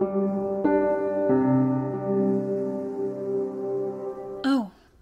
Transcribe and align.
Oh, 0.00 0.32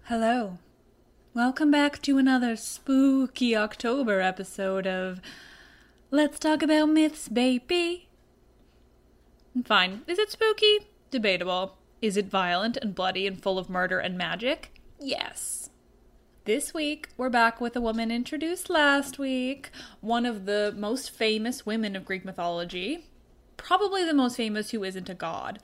hello. 0.03 0.59
Welcome 1.33 1.71
back 1.71 1.99
to 2.03 2.19
another 2.19 2.55
spooky 2.55 3.55
October 3.55 4.21
episode 4.21 4.85
of 4.85 5.19
Let's 6.11 6.37
Talk 6.37 6.61
About 6.61 6.89
Myths, 6.89 7.27
baby. 7.27 8.07
Fine. 9.65 10.01
Is 10.05 10.19
it 10.19 10.29
spooky? 10.31 10.81
Debatable. 11.09 11.75
Is 12.01 12.15
it 12.15 12.27
violent 12.27 12.77
and 12.77 12.93
bloody 12.93 13.25
and 13.25 13.41
full 13.41 13.57
of 13.57 13.71
murder 13.71 13.97
and 13.97 14.15
magic? 14.15 14.79
Yes. 14.99 15.71
This 16.45 16.71
week, 16.71 17.09
we're 17.17 17.29
back 17.29 17.59
with 17.59 17.75
a 17.75 17.81
woman 17.81 18.11
introduced 18.11 18.69
last 18.69 19.17
week, 19.17 19.71
one 20.01 20.27
of 20.27 20.45
the 20.45 20.71
most 20.77 21.09
famous 21.09 21.65
women 21.65 21.95
of 21.95 22.05
Greek 22.05 22.23
mythology, 22.25 23.07
probably 23.63 24.03
the 24.03 24.13
most 24.13 24.35
famous 24.35 24.71
who 24.71 24.83
isn't 24.83 25.09
a 25.09 25.15
god, 25.15 25.57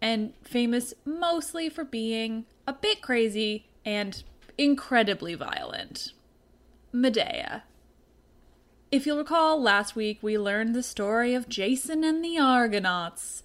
and 0.00 0.34
famous 0.42 0.92
mostly 1.04 1.70
for 1.70 1.84
being 1.84 2.44
a 2.66 2.72
bit 2.72 3.00
crazy 3.00 3.66
and 3.84 4.24
incredibly 4.58 5.34
violent. 5.34 6.12
Medea. 6.92 7.62
If 8.90 9.06
you'll 9.06 9.18
recall, 9.18 9.60
last 9.60 9.96
week 9.96 10.18
we 10.20 10.36
learned 10.36 10.74
the 10.74 10.82
story 10.82 11.34
of 11.34 11.48
Jason 11.48 12.04
and 12.04 12.24
the 12.24 12.38
Argonauts, 12.38 13.42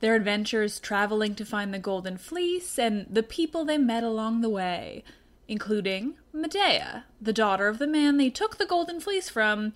their 0.00 0.14
adventures 0.14 0.80
traveling 0.80 1.34
to 1.34 1.44
find 1.44 1.74
the 1.74 1.78
Golden 1.78 2.16
Fleece, 2.16 2.78
and 2.78 3.06
the 3.10 3.22
people 3.22 3.64
they 3.64 3.78
met 3.78 4.02
along 4.02 4.40
the 4.40 4.48
way, 4.48 5.04
including 5.46 6.14
Medea, 6.32 7.04
the 7.20 7.32
daughter 7.32 7.68
of 7.68 7.78
the 7.78 7.86
man 7.86 8.16
they 8.16 8.30
took 8.30 8.56
the 8.56 8.66
Golden 8.66 8.98
Fleece 8.98 9.28
from, 9.28 9.72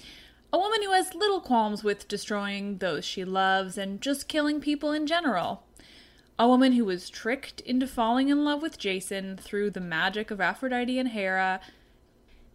a 0.55 0.57
woman 0.57 0.85
who 0.85 0.93
has 0.93 1.17
little 1.17 1.41
qualms 1.41 1.83
with 1.83 2.07
destroying 2.07 2.79
those 2.79 3.05
she 3.05 3.25
loves 3.25 3.77
and 3.77 4.01
just 4.01 4.29
killing 4.29 4.61
people 4.61 4.93
in 4.93 5.05
general. 5.05 5.65
A 6.39 6.47
woman 6.47 6.75
who 6.75 6.85
was 6.85 7.11
tricked 7.11 7.61
into 7.62 7.89
falling 7.89 8.29
in 8.29 8.45
love 8.45 8.62
with 8.62 8.79
Jason 8.79 9.37
through 9.37 9.71
the 9.71 9.81
magic 9.81 10.31
of 10.31 10.41
Aphrodite 10.41 10.97
and 10.97 11.09
Hera. 11.09 11.61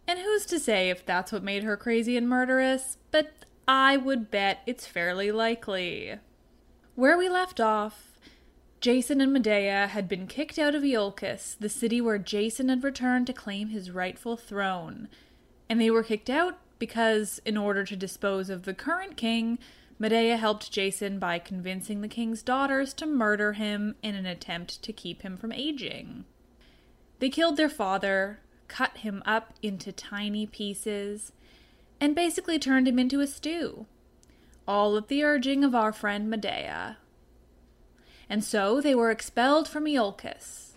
And 0.08 0.18
who's 0.18 0.46
to 0.46 0.58
say 0.58 0.88
if 0.88 1.04
that's 1.04 1.30
what 1.30 1.42
made 1.42 1.62
her 1.62 1.76
crazy 1.76 2.16
and 2.16 2.26
murderous? 2.26 2.96
But 3.10 3.32
I 3.68 3.98
would 3.98 4.30
bet 4.30 4.62
it's 4.64 4.86
fairly 4.86 5.30
likely. 5.30 6.14
Where 6.94 7.18
we 7.18 7.28
left 7.28 7.60
off, 7.60 8.18
Jason 8.80 9.20
and 9.20 9.30
Medea 9.30 9.88
had 9.88 10.08
been 10.08 10.26
kicked 10.26 10.58
out 10.58 10.74
of 10.74 10.82
Iolcus, 10.82 11.54
the 11.60 11.68
city 11.68 12.00
where 12.00 12.16
Jason 12.16 12.70
had 12.70 12.82
returned 12.82 13.26
to 13.26 13.34
claim 13.34 13.68
his 13.68 13.90
rightful 13.90 14.38
throne. 14.38 15.10
And 15.68 15.78
they 15.78 15.90
were 15.90 16.02
kicked 16.02 16.30
out 16.30 16.56
because, 16.80 17.40
in 17.44 17.56
order 17.56 17.84
to 17.84 17.94
dispose 17.94 18.50
of 18.50 18.64
the 18.64 18.74
current 18.74 19.16
king, 19.16 19.60
Medea 20.00 20.36
helped 20.36 20.72
Jason 20.72 21.20
by 21.20 21.38
convincing 21.38 22.00
the 22.00 22.08
king's 22.08 22.42
daughters 22.42 22.92
to 22.94 23.06
murder 23.06 23.52
him 23.52 23.94
in 24.02 24.16
an 24.16 24.26
attempt 24.26 24.82
to 24.82 24.92
keep 24.92 25.22
him 25.22 25.36
from 25.36 25.52
aging. 25.52 26.24
They 27.20 27.28
killed 27.28 27.58
their 27.58 27.68
father, 27.68 28.40
cut 28.66 28.96
him 28.96 29.22
up 29.26 29.52
into 29.62 29.92
tiny 29.92 30.46
pieces, 30.46 31.32
and 32.00 32.14
basically 32.14 32.58
turned 32.58 32.88
him 32.88 32.98
into 32.98 33.20
a 33.20 33.26
stew. 33.26 33.84
All 34.66 34.96
at 34.96 35.08
the 35.08 35.22
urging 35.22 35.62
of 35.64 35.74
our 35.74 35.92
friend 35.92 36.30
Medea. 36.30 36.96
and 38.28 38.42
so 38.42 38.80
they 38.80 38.94
were 38.94 39.10
expelled 39.10 39.68
from 39.68 39.84
Iolcus, 39.84 40.76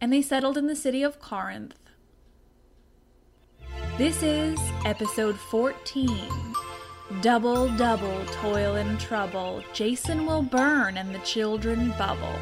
and 0.00 0.12
they 0.12 0.22
settled 0.22 0.56
in 0.58 0.66
the 0.66 0.74
city 0.74 1.02
of 1.02 1.20
Corinth. 1.20 1.87
This 3.98 4.22
is 4.22 4.60
episode 4.84 5.36
14. 5.36 6.08
Double, 7.20 7.68
double, 7.76 8.24
toil 8.26 8.76
and 8.76 9.00
trouble. 9.00 9.60
Jason 9.72 10.24
will 10.24 10.42
burn 10.42 10.96
and 10.96 11.12
the 11.12 11.18
children 11.18 11.92
bubble. 11.98 12.38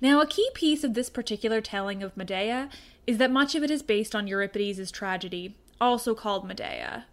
Now, 0.00 0.22
a 0.22 0.26
key 0.26 0.48
piece 0.54 0.82
of 0.82 0.94
this 0.94 1.10
particular 1.10 1.60
telling 1.60 2.02
of 2.02 2.16
Medea 2.16 2.70
is 3.06 3.18
that 3.18 3.30
much 3.30 3.54
of 3.54 3.62
it 3.62 3.70
is 3.70 3.82
based 3.82 4.14
on 4.14 4.26
Euripides' 4.26 4.90
tragedy, 4.90 5.54
also 5.78 6.14
called 6.14 6.48
Medea. 6.48 7.04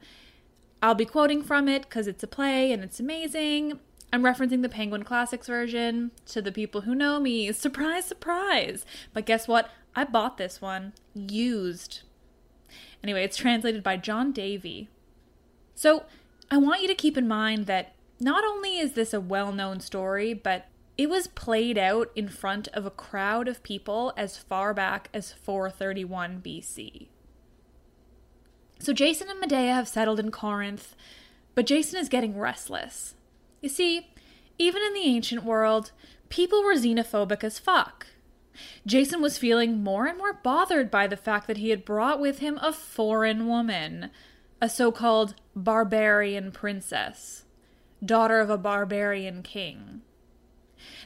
I'll 0.81 0.95
be 0.95 1.03
quoting 1.03 1.43
from 1.43 1.67
it 1.67 1.81
because 1.81 2.07
it's 2.07 2.23
a 2.23 2.27
play 2.27 2.71
and 2.71 2.81
it's 2.81 3.01
amazing. 3.01 3.81
I'm 4.13 4.23
referencing 4.23 4.61
the 4.61 4.69
Penguin 4.69 5.03
Classics 5.03 5.47
version. 5.47 6.11
To 6.27 6.41
the 6.41 6.53
people 6.53 6.81
who 6.81 6.95
know 6.95 7.19
me, 7.19 7.51
surprise, 7.51 8.05
surprise. 8.05 8.85
But 9.11 9.25
guess 9.25 9.49
what? 9.49 9.69
I 9.95 10.03
bought 10.03 10.37
this 10.37 10.61
one 10.61 10.93
used. 11.13 12.01
Anyway, 13.03 13.23
it's 13.23 13.37
translated 13.37 13.83
by 13.83 13.97
John 13.97 14.31
Davie. 14.31 14.89
So, 15.73 16.05
I 16.51 16.57
want 16.57 16.81
you 16.81 16.87
to 16.87 16.95
keep 16.95 17.17
in 17.17 17.27
mind 17.27 17.65
that 17.65 17.93
not 18.19 18.43
only 18.43 18.77
is 18.77 18.93
this 18.93 19.13
a 19.13 19.19
well 19.19 19.51
known 19.51 19.79
story, 19.79 20.33
but 20.33 20.67
it 20.97 21.09
was 21.09 21.27
played 21.27 21.77
out 21.77 22.09
in 22.15 22.29
front 22.29 22.67
of 22.69 22.85
a 22.85 22.91
crowd 22.91 23.47
of 23.47 23.63
people 23.63 24.13
as 24.15 24.37
far 24.37 24.73
back 24.73 25.09
as 25.13 25.33
431 25.33 26.41
BC. 26.41 27.07
So 28.79 28.93
Jason 28.93 29.29
and 29.29 29.39
Medea 29.39 29.73
have 29.73 29.87
settled 29.87 30.19
in 30.19 30.31
Corinth, 30.31 30.95
but 31.53 31.65
Jason 31.65 31.99
is 31.99 32.09
getting 32.09 32.37
restless. 32.37 33.15
You 33.61 33.69
see, 33.69 34.09
even 34.57 34.83
in 34.83 34.93
the 34.93 35.05
ancient 35.05 35.43
world, 35.43 35.91
people 36.29 36.63
were 36.63 36.75
xenophobic 36.75 37.43
as 37.43 37.59
fuck. 37.59 38.07
Jason 38.85 39.21
was 39.21 39.37
feeling 39.37 39.83
more 39.83 40.05
and 40.05 40.17
more 40.17 40.33
bothered 40.33 40.89
by 40.89 41.07
the 41.07 41.17
fact 41.17 41.47
that 41.47 41.57
he 41.57 41.69
had 41.69 41.85
brought 41.85 42.19
with 42.19 42.39
him 42.39 42.57
a 42.61 42.71
foreign 42.71 43.47
woman, 43.47 44.09
a 44.61 44.69
so 44.69 44.91
called 44.91 45.35
barbarian 45.55 46.51
princess, 46.51 47.45
daughter 48.03 48.39
of 48.39 48.49
a 48.49 48.57
barbarian 48.57 49.43
king. 49.43 50.01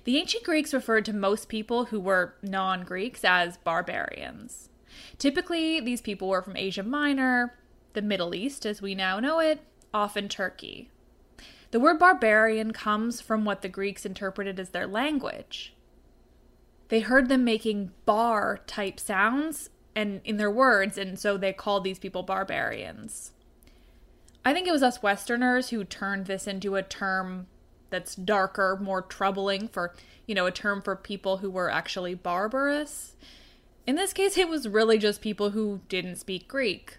The 0.03 0.17
ancient 0.17 0.43
Greeks 0.43 0.73
referred 0.73 1.05
to 1.05 1.13
most 1.13 1.49
people 1.49 1.85
who 1.85 1.99
were 1.99 2.35
non 2.41 2.83
Greeks 2.83 3.23
as 3.23 3.57
barbarians. 3.57 4.69
Typically, 5.17 5.79
these 5.79 6.01
people 6.01 6.27
were 6.27 6.41
from 6.41 6.57
Asia 6.57 6.83
Minor, 6.83 7.57
the 7.93 8.01
Middle 8.01 8.35
East 8.35 8.65
as 8.65 8.81
we 8.81 8.95
now 8.95 9.19
know 9.19 9.39
it, 9.39 9.59
often 9.93 10.27
Turkey. 10.27 10.89
The 11.71 11.79
word 11.79 11.99
barbarian 11.99 12.73
comes 12.73 13.21
from 13.21 13.45
what 13.45 13.61
the 13.61 13.69
Greeks 13.69 14.05
interpreted 14.05 14.59
as 14.59 14.69
their 14.69 14.87
language. 14.87 15.73
They 16.89 16.99
heard 16.99 17.29
them 17.29 17.43
making 17.43 17.91
bar 18.05 18.59
type 18.67 18.99
sounds 18.99 19.69
and 19.95 20.21
in 20.23 20.37
their 20.37 20.51
words, 20.51 20.97
and 20.97 21.17
so 21.17 21.37
they 21.37 21.53
called 21.53 21.83
these 21.83 21.99
people 21.99 22.23
barbarians. 22.23 23.31
I 24.43 24.53
think 24.53 24.67
it 24.67 24.71
was 24.71 24.83
us 24.83 25.03
Westerners 25.03 25.69
who 25.69 25.83
turned 25.83 26.25
this 26.25 26.47
into 26.47 26.75
a 26.75 26.83
term 26.83 27.47
that's 27.89 28.15
darker, 28.15 28.77
more 28.81 29.01
troubling 29.01 29.67
for, 29.67 29.93
you 30.25 30.35
know, 30.35 30.45
a 30.45 30.51
term 30.51 30.81
for 30.81 30.95
people 30.95 31.37
who 31.37 31.49
were 31.49 31.69
actually 31.69 32.15
barbarous. 32.15 33.15
In 33.85 33.95
this 33.95 34.13
case, 34.13 34.37
it 34.37 34.47
was 34.47 34.67
really 34.67 34.97
just 34.97 35.21
people 35.21 35.51
who 35.51 35.81
didn't 35.89 36.17
speak 36.17 36.47
Greek 36.47 36.97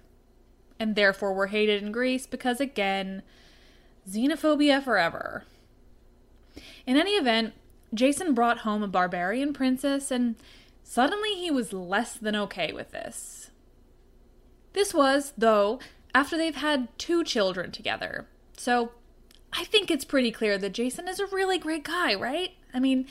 and 0.78 0.94
therefore 0.94 1.32
were 1.32 1.48
hated 1.48 1.82
in 1.82 1.92
Greece 1.92 2.26
because, 2.26 2.60
again, 2.60 3.22
xenophobia 4.08 4.82
forever. 4.82 5.44
In 6.86 6.96
any 6.96 7.12
event, 7.12 7.54
Jason 7.92 8.34
brought 8.34 8.58
home 8.58 8.82
a 8.82 8.88
barbarian 8.88 9.52
princess, 9.52 10.10
and 10.10 10.36
suddenly 10.82 11.34
he 11.34 11.50
was 11.50 11.72
less 11.72 12.14
than 12.14 12.36
okay 12.36 12.72
with 12.72 12.92
this. 12.92 13.50
This 14.72 14.94
was, 14.94 15.32
though, 15.36 15.80
after 16.14 16.36
they've 16.36 16.54
had 16.54 16.88
two 16.98 17.24
children 17.24 17.72
together. 17.72 18.26
So 18.56 18.92
I 19.52 19.64
think 19.64 19.90
it's 19.90 20.04
pretty 20.04 20.30
clear 20.30 20.58
that 20.58 20.72
Jason 20.72 21.08
is 21.08 21.18
a 21.18 21.26
really 21.26 21.58
great 21.58 21.84
guy, 21.84 22.14
right? 22.14 22.52
I 22.72 22.78
mean, 22.78 23.06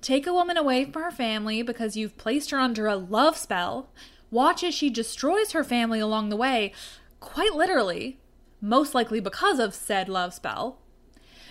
take 0.00 0.26
a 0.26 0.34
woman 0.34 0.56
away 0.56 0.84
from 0.84 1.02
her 1.02 1.10
family 1.10 1.62
because 1.62 1.96
you've 1.96 2.18
placed 2.18 2.50
her 2.50 2.58
under 2.58 2.86
a 2.86 2.96
love 2.96 3.36
spell, 3.36 3.90
watch 4.30 4.64
as 4.64 4.74
she 4.74 4.90
destroys 4.90 5.52
her 5.52 5.62
family 5.62 6.00
along 6.00 6.28
the 6.28 6.36
way, 6.36 6.72
quite 7.20 7.54
literally, 7.54 8.18
most 8.60 8.94
likely 8.94 9.20
because 9.20 9.58
of 9.58 9.74
said 9.74 10.08
love 10.08 10.34
spell. 10.34 10.78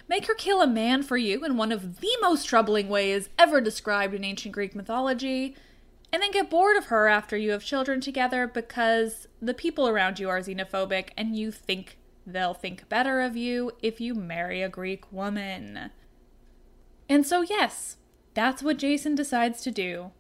Make 0.08 0.28
her 0.28 0.36
kill 0.36 0.62
a 0.62 0.68
man 0.68 1.04
for 1.04 1.18
you 1.18 1.44
in 1.46 1.58
one 1.58 1.72
of 1.72 2.00
the 2.02 2.18
most 2.22 2.46
troubling 2.46 2.90
ways 2.90 3.30
ever 3.40 3.62
described 3.62 4.14
in 4.14 4.24
ancient 4.24 4.54
Greek 4.54 4.76
mythology, 4.76 5.56
and 6.12 6.22
then 6.22 6.32
get 6.32 6.50
bored 6.50 6.78
of 6.78 6.86
her 6.86 7.08
after 7.08 7.36
you 7.38 7.52
have 7.52 7.64
children 7.64 8.02
together 8.02 8.46
because 8.48 9.28
the 9.42 9.54
people 9.54 9.88
around 9.88 10.20
you 10.20 10.30
are 10.30 10.40
xenophobic 10.40 11.10
and 11.18 11.36
you 11.36 11.52
think 11.52 11.98
They'll 12.26 12.54
think 12.54 12.88
better 12.90 13.22
of 13.22 13.36
you 13.36 13.72
if 13.82 14.00
you 14.00 14.16
marry 14.16 14.62
a 14.62 14.70
Greek 14.70 15.12
woman. 15.12 15.92
And 17.10 17.26
so, 17.26 17.42
yes, 17.42 17.98
that's 18.34 18.64
what 18.64 18.78
Jason 18.78 19.16
decides 19.16 19.62
to 19.62 19.72
do. 19.72 20.12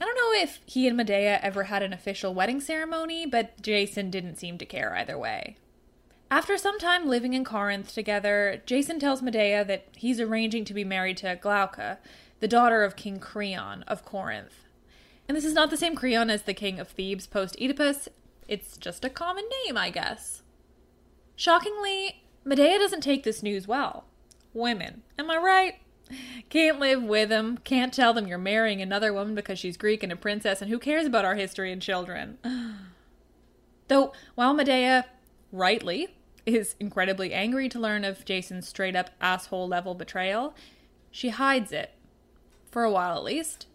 I 0.00 0.06
don't 0.06 0.16
know 0.16 0.42
if 0.42 0.60
he 0.64 0.88
and 0.88 0.96
Medea 0.96 1.38
ever 1.42 1.64
had 1.64 1.82
an 1.82 1.92
official 1.92 2.32
wedding 2.32 2.60
ceremony, 2.60 3.26
but 3.26 3.60
Jason 3.60 4.10
didn't 4.10 4.36
seem 4.36 4.56
to 4.58 4.64
care 4.64 4.96
either 4.96 5.18
way. 5.18 5.56
After 6.30 6.56
some 6.56 6.78
time 6.78 7.08
living 7.08 7.32
in 7.32 7.44
Corinth 7.44 7.92
together, 7.92 8.62
Jason 8.64 9.00
tells 9.00 9.20
Medea 9.20 9.64
that 9.64 9.88
he's 9.96 10.20
arranging 10.20 10.64
to 10.66 10.74
be 10.74 10.84
married 10.84 11.16
to 11.18 11.36
Glauca, 11.36 11.98
the 12.38 12.46
daughter 12.46 12.84
of 12.84 12.94
King 12.94 13.18
Creon 13.18 13.82
of 13.88 14.04
Corinth. 14.04 14.68
And 15.28 15.36
this 15.36 15.44
is 15.44 15.54
not 15.54 15.70
the 15.70 15.76
same 15.76 15.96
Creon 15.96 16.30
as 16.30 16.42
the 16.42 16.54
king 16.54 16.78
of 16.78 16.88
Thebes 16.88 17.26
post 17.26 17.56
Oedipus, 17.60 18.08
it's 18.46 18.76
just 18.76 19.04
a 19.04 19.10
common 19.10 19.44
name, 19.64 19.76
I 19.76 19.90
guess. 19.90 20.42
Shockingly, 21.34 22.22
Medea 22.44 22.78
doesn't 22.78 23.02
take 23.02 23.24
this 23.24 23.42
news 23.42 23.66
well. 23.66 24.04
Women, 24.52 25.02
am 25.18 25.30
I 25.30 25.36
right? 25.36 25.74
Can't 26.48 26.78
live 26.78 27.02
with 27.02 27.28
them, 27.28 27.58
can't 27.58 27.92
tell 27.92 28.12
them 28.12 28.26
you're 28.28 28.38
marrying 28.38 28.80
another 28.80 29.12
woman 29.12 29.34
because 29.34 29.58
she's 29.58 29.76
Greek 29.76 30.02
and 30.02 30.12
a 30.12 30.16
princess, 30.16 30.60
and 30.62 30.70
who 30.70 30.78
cares 30.78 31.06
about 31.06 31.24
our 31.24 31.34
history 31.34 31.72
and 31.72 31.82
children? 31.82 32.38
Though, 33.88 34.12
while 34.36 34.54
Medea, 34.54 35.06
rightly, 35.52 36.08
is 36.46 36.74
incredibly 36.80 37.32
angry 37.32 37.68
to 37.68 37.78
learn 37.78 38.04
of 38.04 38.24
Jason's 38.24 38.68
straight 38.68 38.96
up 38.96 39.10
asshole 39.20 39.68
level 39.68 39.94
betrayal, 39.94 40.54
she 41.10 41.30
hides 41.30 41.72
it. 41.72 41.92
For 42.70 42.82
a 42.84 42.90
while 42.90 43.16
at 43.16 43.24
least. 43.24 43.66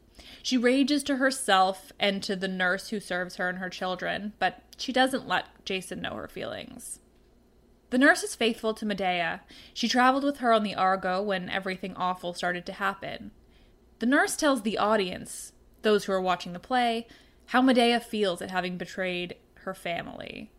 She 0.42 0.58
rages 0.58 1.04
to 1.04 1.18
herself 1.18 1.92
and 2.00 2.24
to 2.24 2.36
the 2.36 2.48
nurse 2.48 2.90
who 2.90 3.00
serves 3.00 3.36
her 3.36 3.50
and 3.50 3.58
her 3.58 3.70
children, 3.70 4.34
but 4.40 4.62
she 4.78 4.94
doesn't 4.94 5.28
let 5.28 5.66
Jason 5.66 6.02
know 6.02 6.16
her 6.16 6.28
feelings. 6.28 7.00
The 7.90 7.98
nurse 7.98 8.24
is 8.24 8.36
faithful 8.36 8.74
to 8.76 8.86
Medea. 8.86 9.42
She 9.74 9.88
traveled 9.88 10.24
with 10.24 10.38
her 10.38 10.54
on 10.54 10.64
the 10.64 10.76
Argo 10.76 11.22
when 11.22 11.50
everything 11.50 11.96
awful 11.96 12.34
started 12.34 12.66
to 12.66 12.74
happen. 12.74 13.32
The 14.00 14.06
nurse 14.06 14.36
tells 14.36 14.62
the 14.62 14.78
audience, 14.78 15.54
those 15.82 16.06
who 16.06 16.12
are 16.14 16.22
watching 16.22 16.54
the 16.54 16.60
play, 16.60 17.08
how 17.48 17.62
Medea 17.62 18.00
feels 18.00 18.42
at 18.42 18.52
having 18.52 18.78
betrayed 18.78 19.36
her 19.60 19.74
family. 19.74 20.52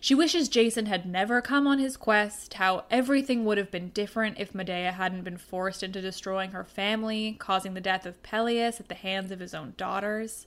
She 0.00 0.14
wishes 0.14 0.48
Jason 0.48 0.86
had 0.86 1.06
never 1.06 1.40
come 1.40 1.66
on 1.66 1.78
his 1.78 1.96
quest, 1.96 2.54
how 2.54 2.84
everything 2.90 3.44
would 3.44 3.58
have 3.58 3.70
been 3.70 3.90
different 3.90 4.38
if 4.38 4.54
Medea 4.54 4.92
hadn't 4.92 5.24
been 5.24 5.36
forced 5.36 5.82
into 5.82 6.00
destroying 6.00 6.52
her 6.52 6.64
family, 6.64 7.36
causing 7.38 7.74
the 7.74 7.80
death 7.80 8.06
of 8.06 8.22
Pelias 8.22 8.80
at 8.80 8.88
the 8.88 8.94
hands 8.94 9.30
of 9.30 9.40
his 9.40 9.54
own 9.54 9.74
daughters. 9.76 10.46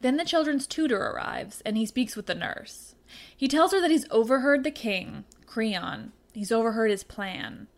Then 0.00 0.16
the 0.16 0.24
children's 0.24 0.66
tutor 0.66 1.00
arrives, 1.00 1.62
and 1.64 1.76
he 1.76 1.86
speaks 1.86 2.16
with 2.16 2.26
the 2.26 2.34
nurse. 2.34 2.94
He 3.36 3.48
tells 3.48 3.72
her 3.72 3.80
that 3.80 3.90
he's 3.90 4.06
overheard 4.10 4.64
the 4.64 4.70
king, 4.70 5.24
Creon. 5.46 6.12
He's 6.32 6.52
overheard 6.52 6.90
his 6.90 7.04
plan. 7.04 7.68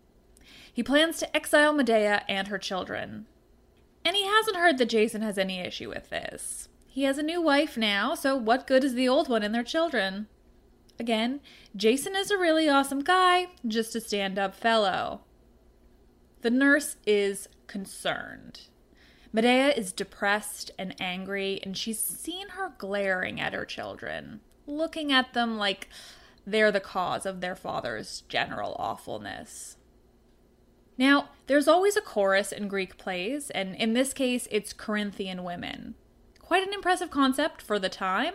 He 0.73 0.83
plans 0.83 1.19
to 1.19 1.37
exile 1.37 1.73
Medea 1.73 2.25
and 2.29 2.49
her 2.49 2.59
children. 2.59 3.27
And 4.05 4.17
he 4.17 4.27
hasn't 4.27 4.57
heard 4.57 4.79
that 4.79 4.89
Jason 4.89 5.23
has 5.23 5.39
any 5.39 5.59
issue 5.59 5.89
with 5.89 6.11
this. 6.11 6.69
He 6.97 7.03
has 7.03 7.19
a 7.19 7.23
new 7.23 7.43
wife 7.43 7.77
now, 7.77 8.15
so 8.15 8.39
what 8.39 8.67
good 8.67 8.83
is 8.83 8.95
the 8.95 9.07
old 9.07 9.29
one 9.29 9.43
and 9.43 9.55
their 9.55 9.63
children? 9.63 10.29
Again, 10.99 11.41
Jason 11.77 12.17
is 12.17 12.31
a 12.31 12.39
really 12.39 12.71
awesome 12.71 13.01
guy, 13.01 13.49
just 13.69 13.95
a 13.95 14.01
stand 14.01 14.39
up 14.39 14.55
fellow. 14.55 15.21
The 16.41 16.49
nurse 16.49 16.97
is 17.07 17.51
concerned. 17.67 18.69
Medea 19.31 19.75
is 19.75 19.93
depressed 19.93 20.71
and 20.79 20.95
angry, 20.99 21.61
and 21.63 21.77
she's 21.77 22.01
seen 22.01 22.49
her 22.49 22.73
glaring 22.79 23.39
at 23.39 23.53
her 23.53 23.67
children 23.67 24.41
looking 24.67 25.13
at 25.13 25.35
them 25.35 25.59
like 25.59 25.91
they're 26.47 26.73
the 26.73 26.81
cause 26.81 27.27
of 27.27 27.43
their 27.43 27.55
father's 27.55 28.23
general 28.23 28.75
awfulness. 28.79 29.77
Now, 30.97 31.29
there's 31.47 31.69
always 31.69 31.99
a 31.99 32.01
chorus 32.01 32.53
in 32.53 32.69
Greek 32.69 32.97
plays, 32.97 33.51
and 33.51 33.75
in 33.77 33.93
this 33.93 34.15
case, 34.15 34.49
it's 34.51 34.73
Corinthian 34.73 35.45
women. 35.45 35.95
Quite 36.47 36.65
an 36.65 36.73
impressive 36.73 37.11
concept 37.11 37.61
for 37.61 37.81
the 37.81 37.89
time. 37.89 38.35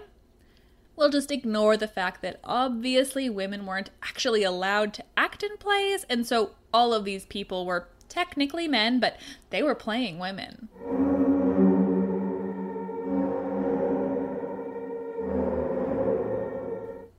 We'll 0.98 1.10
just 1.10 1.32
ignore 1.32 1.78
the 1.78 1.88
fact 1.88 2.22
that 2.22 2.42
obviously 2.44 3.30
women 3.30 3.66
weren't 3.66 3.90
actually 4.04 4.44
allowed 4.44 4.94
to 4.96 5.06
act 5.16 5.44
in 5.44 5.56
plays, 5.56 6.06
and 6.10 6.28
so 6.28 6.52
all 6.74 6.94
of 6.94 7.06
these 7.06 7.26
people 7.26 7.66
were 7.66 7.88
technically 8.10 8.68
men, 8.68 9.00
but 9.00 9.16
they 9.50 9.64
were 9.64 9.76
playing 9.76 10.20
women. 10.20 10.68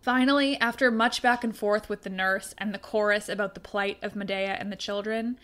Finally, 0.02 0.58
after 0.58 0.90
much 0.90 1.22
back 1.22 1.42
and 1.42 1.56
forth 1.56 1.88
with 1.88 2.02
the 2.02 2.10
nurse 2.10 2.54
and 2.58 2.74
the 2.74 2.78
chorus 2.78 3.30
about 3.30 3.54
the 3.54 3.60
plight 3.60 3.96
of 4.02 4.14
Medea 4.14 4.58
and 4.60 4.70
the 4.70 4.76
children, 4.76 5.38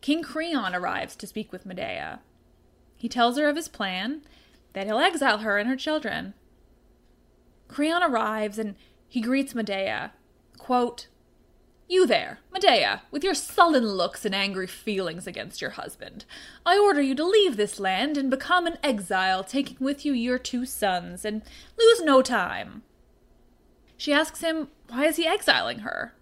King 0.00 0.22
Creon 0.22 0.72
arrives 0.72 1.16
to 1.16 1.26
speak 1.26 1.50
with 1.50 1.66
Medea. 1.66 2.20
He 2.96 3.08
tells 3.08 3.36
her 3.36 3.48
of 3.48 3.56
his 3.56 3.66
plan, 3.66 4.22
that 4.74 4.86
he'll 4.86 4.98
exile 4.98 5.38
her 5.38 5.58
and 5.58 5.68
her 5.68 5.76
children. 5.76 6.34
Creon 7.66 8.02
arrives 8.02 8.58
and 8.58 8.76
he 9.08 9.20
greets 9.20 9.54
Medea. 9.54 10.12
Quote, 10.58 11.08
you 11.88 12.06
there, 12.06 12.38
Medea, 12.50 13.02
with 13.10 13.22
your 13.22 13.34
sullen 13.34 13.86
looks 13.86 14.24
and 14.24 14.34
angry 14.34 14.66
feelings 14.66 15.26
against 15.26 15.60
your 15.60 15.72
husband. 15.72 16.24
I 16.64 16.78
order 16.78 17.02
you 17.02 17.14
to 17.14 17.24
leave 17.24 17.56
this 17.56 17.78
land 17.78 18.16
and 18.16 18.30
become 18.30 18.66
an 18.66 18.78
exile, 18.82 19.44
taking 19.44 19.76
with 19.80 20.04
you 20.04 20.12
your 20.14 20.38
two 20.38 20.64
sons, 20.64 21.26
and 21.26 21.42
lose 21.78 22.00
no 22.02 22.22
time. 22.22 22.82
She 23.98 24.14
asks 24.14 24.40
him, 24.40 24.68
why 24.88 25.04
is 25.04 25.16
he 25.16 25.26
exiling 25.26 25.80
her? 25.80 26.14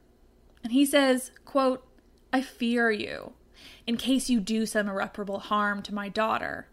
And 0.64 0.73
he 0.73 0.85
says, 0.85 1.30
quote, 1.44 1.87
I 2.32 2.42
fear 2.42 2.90
you, 2.90 3.35
in 3.87 3.97
case 3.97 4.28
you 4.28 4.40
do 4.40 4.66
some 4.66 4.88
irreparable 4.88 5.38
harm 5.38 5.80
to 5.82 5.94
my 5.94 6.09
daughter. 6.09 6.66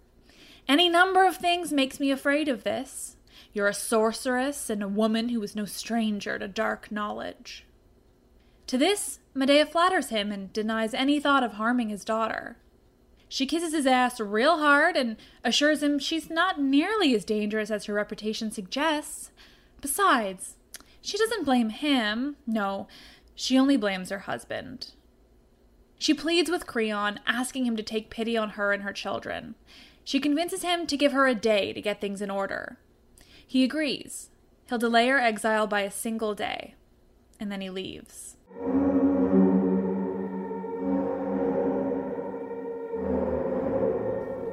Any 0.70 0.88
number 0.88 1.26
of 1.26 1.38
things 1.38 1.74
makes 1.74 2.00
me 2.00 2.12
afraid 2.12 2.48
of 2.48 2.64
this. 2.64 3.16
You're 3.54 3.68
a 3.68 3.74
sorceress 3.74 4.70
and 4.70 4.84
a 4.84 4.88
woman 4.88 5.30
who 5.30 5.42
is 5.42 5.56
no 5.56 5.66
stranger 5.66 6.38
to 6.38 6.48
dark 6.48 6.92
knowledge. 6.92 7.66
To 8.68 8.78
this, 8.78 9.18
Medea 9.34 9.66
flatters 9.66 10.10
him 10.10 10.32
and 10.32 10.54
denies 10.54 10.94
any 10.94 11.20
thought 11.20 11.42
of 11.42 11.54
harming 11.54 11.90
his 11.90 12.06
daughter. 12.06 12.58
She 13.28 13.48
kisses 13.48 13.74
his 13.74 13.88
ass 13.88 14.20
real 14.20 14.60
hard 14.60 14.96
and 14.96 15.18
assures 15.44 15.82
him 15.82 15.98
she's 15.98 16.30
not 16.30 16.62
nearly 16.62 17.16
as 17.16 17.26
dangerous 17.26 17.72
as 17.72 17.86
her 17.86 17.96
reputation 17.96 18.52
suggests. 18.52 19.32
Besides, 19.82 20.56
she 21.02 21.18
doesn't 21.18 21.46
blame 21.46 21.70
him. 21.70 22.36
No, 22.46 22.88
she 23.34 23.58
only 23.58 23.76
blames 23.76 24.12
her 24.12 24.20
husband. 24.20 24.92
She 25.98 26.14
pleads 26.14 26.52
with 26.52 26.68
Creon, 26.68 27.20
asking 27.26 27.66
him 27.66 27.76
to 27.76 27.84
take 27.84 28.12
pity 28.12 28.38
on 28.38 28.52
her 28.52 28.72
and 28.72 28.84
her 28.84 28.94
children. 28.94 29.56
She 30.10 30.20
convinces 30.20 30.64
him 30.64 30.88
to 30.88 30.98
give 30.98 31.12
her 31.12 31.28
a 31.28 31.36
day 31.36 31.72
to 31.72 31.84
get 31.84 32.02
things 32.02 32.20
in 32.20 32.32
order. 32.32 32.80
He 33.46 33.64
agrees. 33.64 34.32
He'll 34.68 34.80
delay 34.80 35.08
her 35.08 35.20
exile 35.20 35.68
by 35.68 35.82
a 35.82 35.92
single 35.92 36.34
day. 36.34 36.74
And 37.40 37.52
then 37.52 37.62
he 37.62 37.70
leaves. 37.70 38.36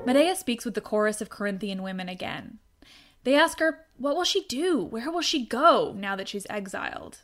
Medea 0.04 0.36
speaks 0.36 0.66
with 0.66 0.75
the 0.75 0.82
chorus 0.82 1.22
of 1.22 1.30
Corinthian 1.30 1.82
women 1.82 2.10
again. 2.10 2.58
They 3.25 3.34
ask 3.34 3.58
her, 3.60 3.86
what 3.96 4.14
will 4.14 4.25
she 4.25 4.44
do? 4.44 4.84
Where 4.84 5.10
will 5.10 5.22
she 5.22 5.46
go 5.46 5.94
now 5.96 6.16
that 6.16 6.28
she's 6.28 6.46
exiled? 6.50 7.22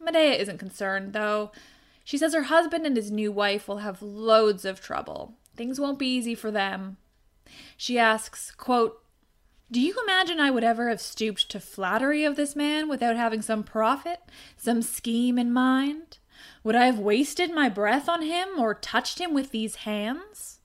Medea 0.00 0.32
isn't 0.32 0.58
concerned, 0.58 1.12
though. 1.12 1.52
She 2.02 2.18
says 2.18 2.34
her 2.34 2.42
husband 2.42 2.84
and 2.84 2.96
his 2.96 3.12
new 3.12 3.30
wife 3.30 3.68
will 3.68 3.78
have 3.78 4.02
loads 4.02 4.64
of 4.64 4.80
trouble. 4.80 5.34
Things 5.54 5.78
won't 5.78 6.00
be 6.00 6.12
easy 6.12 6.34
for 6.34 6.50
them. 6.50 6.96
She 7.76 7.98
asks, 7.98 8.50
quote, 8.50 9.02
Do 9.70 9.80
you 9.80 9.94
imagine 10.02 10.40
I 10.40 10.50
would 10.50 10.64
ever 10.64 10.88
have 10.88 11.00
stooped 11.00 11.50
to 11.50 11.60
flattery 11.60 12.24
of 12.24 12.36
this 12.36 12.54
man 12.54 12.88
without 12.88 13.16
having 13.16 13.42
some 13.42 13.62
profit, 13.62 14.20
some 14.56 14.82
scheme 14.82 15.38
in 15.38 15.52
mind? 15.52 16.18
Would 16.62 16.76
I 16.76 16.86
have 16.86 16.98
wasted 16.98 17.54
my 17.54 17.68
breath 17.68 18.08
on 18.08 18.22
him 18.22 18.58
or 18.58 18.74
touched 18.74 19.20
him 19.20 19.34
with 19.34 19.50
these 19.50 19.76
hands? 19.76 20.60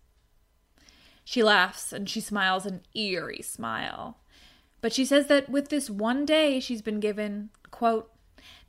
She 1.23 1.43
laughs 1.43 1.93
and 1.93 2.09
she 2.09 2.21
smiles 2.21 2.65
an 2.65 2.81
eerie 2.95 3.41
smile. 3.43 4.17
But 4.81 4.93
she 4.93 5.05
says 5.05 5.27
that 5.27 5.49
with 5.49 5.69
this 5.69 5.89
one 5.89 6.25
day 6.25 6.59
she's 6.59 6.81
been 6.81 6.99
given, 6.99 7.49
quote, 7.69 8.11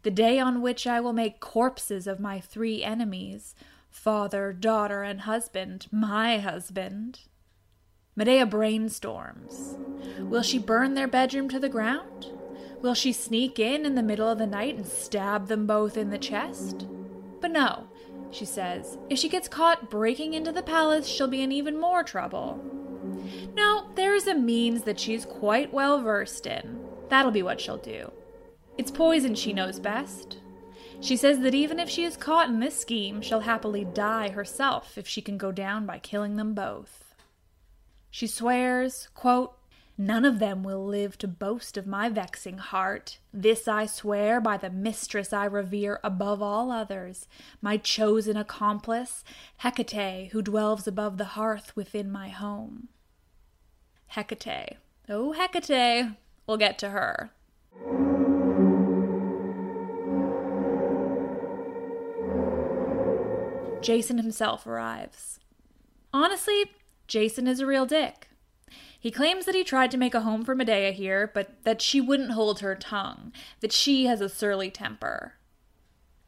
the 0.03 0.11
day 0.11 0.39
on 0.39 0.63
which 0.63 0.87
I 0.87 1.01
will 1.01 1.13
make 1.13 1.41
corpses 1.41 2.07
of 2.07 2.21
my 2.21 2.41
three 2.41 2.83
enemies 2.83 3.55
father, 3.91 4.53
daughter, 4.53 5.03
and 5.03 5.23
husband, 5.23 5.87
my 5.91 6.39
husband. 6.39 7.21
Medea 8.17 8.47
brainstorms. 8.47 9.79
Will 10.29 10.43
she 10.43 10.59
burn 10.59 10.95
their 10.95 11.09
bedroom 11.09 11.49
to 11.49 11.59
the 11.59 11.69
ground? 11.69 12.27
Will 12.83 12.95
she 12.95 13.13
sneak 13.13 13.59
in 13.59 13.85
in 13.85 13.95
the 13.95 14.03
middle 14.03 14.29
of 14.29 14.39
the 14.39 14.47
night 14.47 14.77
and 14.77 14.87
stab 14.87 15.49
them 15.49 15.67
both 15.67 15.97
in 15.97 16.11
the 16.11 16.19
chest? 16.19 16.87
But 17.41 17.51
no, 17.51 17.87
she 18.31 18.45
says. 18.45 18.99
If 19.09 19.19
she 19.19 19.29
gets 19.29 19.49
caught 19.49 19.91
breaking 19.91 20.35
into 20.35 20.53
the 20.53 20.63
palace, 20.63 21.07
she'll 21.07 21.29
be 21.29 21.43
in 21.43 21.53
even 21.53 21.79
more 21.79 22.03
trouble. 22.03 22.63
No, 23.55 23.91
there's 23.95 24.27
a 24.27 24.35
means 24.35 24.83
that 24.83 24.99
she's 24.99 25.25
quite 25.25 25.73
well 25.73 26.01
versed 26.01 26.47
in. 26.47 26.81
That'll 27.09 27.33
be 27.33 27.43
what 27.43 27.61
she'll 27.61 27.77
do. 27.77 28.13
It's 28.79 28.91
poison 28.91 29.35
she 29.35 29.53
knows 29.53 29.79
best. 29.79 30.39
She 31.01 31.17
says 31.17 31.41
that 31.41 31.55
even 31.55 31.79
if 31.79 31.89
she 31.89 32.05
is 32.05 32.17
caught 32.17 32.49
in 32.49 32.61
this 32.61 32.79
scheme, 32.79 33.21
she'll 33.21 33.41
happily 33.41 33.85
die 33.85 34.31
herself 34.31 34.97
if 34.97 35.09
she 35.09 35.23
can 35.23 35.39
go 35.39 35.51
down 35.51 35.87
by 35.87 35.99
killing 35.99 36.37
them 36.37 36.55
both. 36.55 37.00
She 38.11 38.27
swears, 38.27 39.09
quote, 39.15 39.57
None 39.97 40.25
of 40.25 40.39
them 40.39 40.63
will 40.63 40.85
live 40.87 41.19
to 41.19 41.29
boast 41.29 41.77
of 41.77 41.87
my 41.87 42.09
vexing 42.09 42.57
heart. 42.57 43.19
This 43.35 43.69
I 43.69 43.85
swear 43.85 44.41
by 44.41 44.57
the 44.57 44.71
mistress 44.71 45.31
I 45.31 45.45
revere 45.45 46.01
above 46.03 46.41
all 46.41 46.73
others, 46.73 47.29
my 47.61 47.77
chosen 47.77 48.35
accomplice, 48.35 49.23
Hecate, 49.59 50.31
who 50.33 50.41
dwells 50.41 50.87
above 50.87 51.19
the 51.19 51.37
hearth 51.37 51.77
within 51.77 52.11
my 52.11 52.31
home. 52.31 52.89
Hecate. 54.07 54.79
Oh, 55.07 55.33
Hecate. 55.33 56.17
We'll 56.47 56.57
get 56.57 56.79
to 56.79 56.89
her. 56.89 57.31
Jason 63.83 64.17
himself 64.17 64.67
arrives. 64.67 65.41
Honestly, 66.13 66.65
Jason 67.11 67.49
is 67.49 67.59
a 67.59 67.67
real 67.67 67.87
dick. 67.87 68.29
He 68.99 69.11
claims 69.11 69.45
that 69.45 69.55
he 69.57 69.65
tried 69.65 69.91
to 69.91 69.99
make 69.99 70.15
a 70.15 70.21
home 70.21 70.45
for 70.45 70.55
Medea 70.55 70.93
here, 70.93 71.29
but 71.35 71.65
that 71.65 71.83
she 71.83 72.01
wouldn't 72.01 72.31
hold 72.31 72.61
her 72.61 72.77
tongue, 72.77 73.33
that 73.59 73.73
she 73.73 74.07
has 74.07 74.21
a 74.21 74.29
surly 74.29 74.71
temper. 74.71 75.35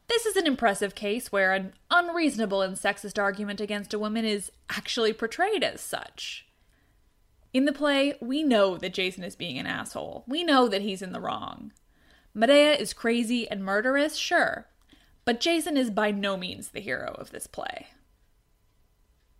This 0.09 0.25
is 0.25 0.35
an 0.35 0.45
impressive 0.45 0.93
case 0.93 1.31
where 1.31 1.53
an 1.53 1.71
unreasonable 1.89 2.61
and 2.61 2.75
sexist 2.75 3.17
argument 3.17 3.61
against 3.61 3.93
a 3.93 3.99
woman 3.99 4.25
is 4.25 4.51
actually 4.69 5.13
portrayed 5.13 5.63
as 5.63 5.79
such. 5.79 6.47
In 7.53 7.63
the 7.63 7.71
play, 7.71 8.15
we 8.19 8.43
know 8.43 8.77
that 8.77 8.93
Jason 8.93 9.23
is 9.23 9.37
being 9.37 9.57
an 9.57 9.67
asshole. 9.67 10.25
We 10.27 10.43
know 10.43 10.67
that 10.67 10.81
he's 10.81 11.01
in 11.01 11.13
the 11.13 11.21
wrong. 11.21 11.71
Medea 12.33 12.73
is 12.73 12.91
crazy 12.91 13.49
and 13.49 13.63
murderous, 13.63 14.17
sure, 14.17 14.67
but 15.23 15.39
Jason 15.39 15.77
is 15.77 15.89
by 15.89 16.11
no 16.11 16.35
means 16.35 16.69
the 16.69 16.81
hero 16.81 17.15
of 17.17 17.31
this 17.31 17.47
play. 17.47 17.87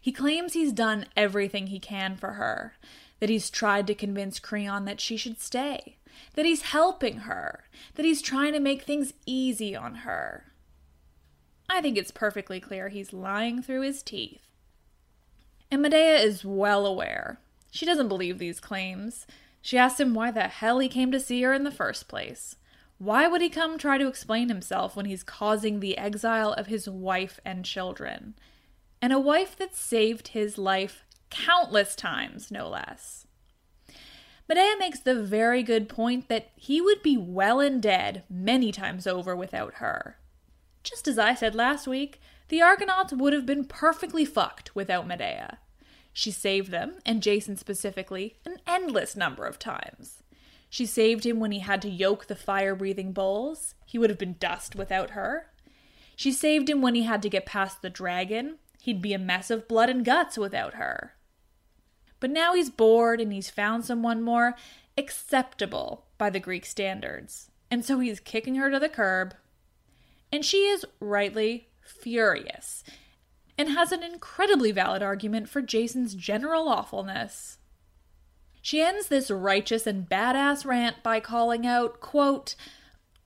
He 0.03 0.11
claims 0.11 0.51
he's 0.51 0.73
done 0.73 1.05
everything 1.15 1.67
he 1.67 1.79
can 1.79 2.17
for 2.17 2.33
her, 2.33 2.73
that 3.21 3.29
he's 3.29 3.49
tried 3.49 3.87
to 3.87 3.95
convince 3.95 4.37
Creon 4.37 4.83
that 4.83 4.99
she 4.99 5.15
should 5.15 5.39
stay, 5.39 5.95
that 6.33 6.45
he's 6.45 6.63
helping 6.73 7.19
her, 7.19 7.63
that 7.95 8.03
he's 8.03 8.21
trying 8.21 8.51
to 8.51 8.59
make 8.59 8.81
things 8.81 9.13
easy 9.25 9.73
on 9.73 9.95
her. 9.95 10.51
I 11.69 11.79
think 11.79 11.97
it's 11.97 12.11
perfectly 12.11 12.59
clear 12.59 12.89
he's 12.89 13.13
lying 13.13 13.61
through 13.61 13.83
his 13.83 14.03
teeth. 14.03 14.41
And 15.71 15.81
Medea 15.81 16.17
is 16.17 16.43
well 16.43 16.85
aware. 16.85 17.39
She 17.71 17.85
doesn't 17.85 18.09
believe 18.09 18.39
these 18.39 18.59
claims. 18.59 19.25
She 19.61 19.77
asks 19.77 20.01
him 20.01 20.13
why 20.13 20.31
the 20.31 20.49
hell 20.49 20.79
he 20.79 20.89
came 20.89 21.13
to 21.13 21.19
see 21.21 21.41
her 21.43 21.53
in 21.53 21.63
the 21.63 21.71
first 21.71 22.09
place. 22.09 22.57
Why 22.97 23.29
would 23.29 23.41
he 23.41 23.47
come 23.47 23.77
try 23.77 23.97
to 23.97 24.07
explain 24.09 24.49
himself 24.49 24.97
when 24.97 25.05
he's 25.05 25.23
causing 25.23 25.79
the 25.79 25.97
exile 25.97 26.51
of 26.51 26.67
his 26.67 26.89
wife 26.89 27.39
and 27.45 27.63
children? 27.63 28.35
And 29.03 29.11
a 29.11 29.19
wife 29.19 29.57
that 29.57 29.75
saved 29.75 30.29
his 30.29 30.57
life 30.57 31.03
countless 31.29 31.93
times, 31.93 32.49
no 32.49 32.69
less. 32.69 33.27
Medea 34.47 34.75
makes 34.79 35.01
the 35.01 35.21
very 35.21 35.61
good 35.61 35.89
point 35.89 36.29
that 36.29 36.51
he 36.55 36.79
would 36.79 37.03
be 37.03 37.17
well 37.17 37.59
and 37.59 37.81
dead 37.81 38.23
many 38.29 38.71
times 38.71 39.05
over 39.05 39.35
without 39.35 39.73
her. 39.75 40.15
Just 40.83 41.05
as 41.09 41.19
I 41.19 41.35
said 41.35 41.53
last 41.53 41.85
week, 41.85 42.21
the 42.47 42.61
Argonauts 42.61 43.11
would 43.11 43.33
have 43.33 43.45
been 43.45 43.65
perfectly 43.65 44.23
fucked 44.23 44.73
without 44.73 45.05
Medea. 45.05 45.57
She 46.13 46.31
saved 46.31 46.71
them, 46.71 46.93
and 47.05 47.21
Jason 47.21 47.57
specifically, 47.57 48.37
an 48.45 48.59
endless 48.65 49.17
number 49.17 49.43
of 49.45 49.59
times. 49.59 50.23
She 50.69 50.85
saved 50.85 51.25
him 51.25 51.41
when 51.41 51.51
he 51.51 51.59
had 51.59 51.81
to 51.81 51.89
yoke 51.89 52.27
the 52.27 52.37
fire 52.37 52.73
breathing 52.73 53.11
bulls. 53.11 53.75
He 53.85 53.99
would 53.99 54.09
have 54.09 54.19
been 54.19 54.37
dust 54.39 54.77
without 54.77 55.09
her. 55.09 55.47
She 56.15 56.31
saved 56.31 56.69
him 56.69 56.81
when 56.81 56.95
he 56.95 57.03
had 57.03 57.21
to 57.23 57.29
get 57.29 57.45
past 57.45 57.81
the 57.81 57.89
dragon. 57.89 58.59
He'd 58.83 59.01
be 59.01 59.13
a 59.13 59.17
mess 59.17 59.49
of 59.49 59.69
blood 59.69 59.89
and 59.89 60.03
guts 60.03 60.37
without 60.37 60.73
her. 60.73 61.13
But 62.19 62.31
now 62.31 62.53
he's 62.53 62.69
bored 62.69 63.21
and 63.21 63.31
he's 63.31 63.49
found 63.49 63.85
someone 63.85 64.21
more 64.21 64.57
acceptable 64.97 66.03
by 66.17 66.29
the 66.29 66.41
Greek 66.41 66.65
standards. 66.65 67.49
And 67.71 67.85
so 67.85 68.01
he's 68.01 68.19
kicking 68.19 68.55
her 68.55 68.69
to 68.69 68.79
the 68.79 68.89
curb. 68.89 69.35
And 70.33 70.43
she 70.43 70.65
is 70.67 70.85
rightly 70.99 71.69
furious 71.79 72.83
and 73.57 73.69
has 73.69 73.93
an 73.93 74.03
incredibly 74.03 74.73
valid 74.73 75.01
argument 75.01 75.47
for 75.47 75.61
Jason's 75.61 76.13
general 76.13 76.67
awfulness. 76.67 77.59
She 78.61 78.81
ends 78.81 79.07
this 79.07 79.31
righteous 79.31 79.87
and 79.87 80.09
badass 80.09 80.65
rant 80.65 81.01
by 81.03 81.21
calling 81.21 81.65
out, 81.65 82.01
quote, 82.01 82.55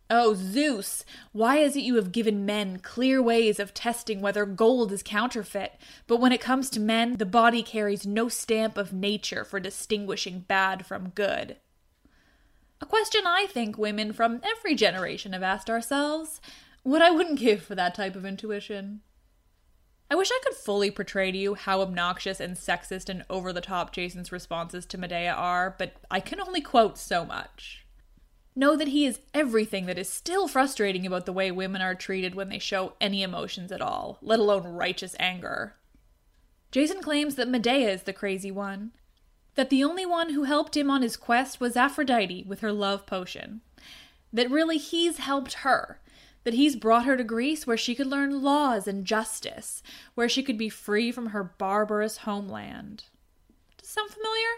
Oh, 0.09 0.33
Zeus, 0.35 1.03
why 1.33 1.57
is 1.57 1.75
it 1.75 1.81
you 1.81 1.95
have 1.95 2.13
given 2.13 2.45
men 2.45 2.79
clear 2.79 3.21
ways 3.21 3.59
of 3.59 3.73
testing 3.73 4.21
whether 4.21 4.45
gold 4.45 4.93
is 4.93 5.03
counterfeit, 5.03 5.73
but 6.07 6.21
when 6.21 6.31
it 6.31 6.39
comes 6.39 6.69
to 6.69 6.79
men, 6.79 7.17
the 7.17 7.25
body 7.25 7.61
carries 7.61 8.07
no 8.07 8.29
stamp 8.29 8.77
of 8.77 8.93
nature 8.93 9.43
for 9.43 9.59
distinguishing 9.59 10.45
bad 10.47 10.85
from 10.85 11.09
good? 11.09 11.57
A 12.79 12.85
question 12.85 13.23
I 13.25 13.47
think 13.47 13.77
women 13.77 14.13
from 14.13 14.39
every 14.45 14.75
generation 14.75 15.33
have 15.33 15.43
asked 15.43 15.69
ourselves 15.69 16.39
what 16.83 17.01
I 17.01 17.11
wouldn't 17.11 17.39
give 17.39 17.63
for 17.63 17.75
that 17.75 17.95
type 17.95 18.15
of 18.15 18.25
intuition. 18.25 19.01
I 20.09 20.15
wish 20.15 20.31
I 20.31 20.39
could 20.41 20.53
fully 20.53 20.89
portray 20.89 21.33
to 21.33 21.37
you 21.37 21.55
how 21.55 21.81
obnoxious 21.81 22.39
and 22.39 22.55
sexist 22.55 23.09
and 23.09 23.25
over 23.29 23.51
the 23.51 23.59
top 23.59 23.91
Jason's 23.91 24.31
responses 24.31 24.85
to 24.85 24.97
Medea 24.97 25.33
are, 25.33 25.75
but 25.77 25.95
I 26.09 26.21
can 26.21 26.39
only 26.39 26.61
quote 26.61 26.97
so 26.97 27.25
much. 27.25 27.85
Know 28.57 28.75
that 28.75 28.87
he 28.87 29.05
is 29.05 29.19
everything 29.35 29.85
that 29.85 29.99
is 29.99 30.09
still 30.09 30.47
frustrating 30.47 31.05
about 31.05 31.27
the 31.27 31.31
way 31.31 31.51
women 31.51 31.79
are 31.79 31.93
treated 31.93 32.33
when 32.33 32.49
they 32.49 32.57
show 32.57 32.93
any 32.99 33.21
emotions 33.21 33.71
at 33.71 33.83
all, 33.83 34.17
let 34.19 34.39
alone 34.39 34.63
righteous 34.63 35.15
anger. 35.19 35.75
Jason 36.71 36.99
claims 36.99 37.35
that 37.35 37.47
Medea 37.47 37.87
is 37.91 38.01
the 38.01 38.13
crazy 38.13 38.49
one, 38.49 38.93
that 39.53 39.69
the 39.69 39.83
only 39.83 40.07
one 40.07 40.33
who 40.33 40.45
helped 40.45 40.75
him 40.75 40.89
on 40.89 41.03
his 41.03 41.15
quest 41.15 41.59
was 41.61 41.77
Aphrodite 41.77 42.45
with 42.47 42.61
her 42.61 42.71
love 42.71 43.05
potion, 43.05 43.61
that 44.33 44.49
really 44.49 44.79
he's 44.79 45.17
helped 45.17 45.53
her, 45.61 45.99
that 46.43 46.55
he's 46.55 46.75
brought 46.75 47.05
her 47.05 47.15
to 47.15 47.23
Greece 47.23 47.67
where 47.67 47.77
she 47.77 47.93
could 47.93 48.07
learn 48.07 48.41
laws 48.41 48.87
and 48.87 49.05
justice, 49.05 49.83
where 50.15 50.27
she 50.27 50.41
could 50.41 50.57
be 50.57 50.67
free 50.67 51.11
from 51.11 51.27
her 51.27 51.43
barbarous 51.43 52.17
homeland. 52.17 53.03
Does 53.77 53.89
sound 53.89 54.09
familiar? 54.09 54.49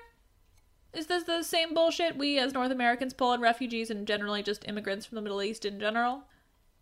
Is 0.93 1.05
this 1.05 1.23
the 1.23 1.43
same 1.43 1.73
bullshit 1.73 2.17
we 2.17 2.39
as 2.39 2.53
North 2.53 2.71
Americans 2.71 3.13
pull 3.13 3.29
on 3.29 3.41
refugees 3.41 3.89
and 3.89 4.07
generally 4.07 4.41
just 4.41 4.67
immigrants 4.67 5.05
from 5.05 5.15
the 5.15 5.21
Middle 5.21 5.41
East 5.41 5.65
in 5.65 5.79
general? 5.79 6.23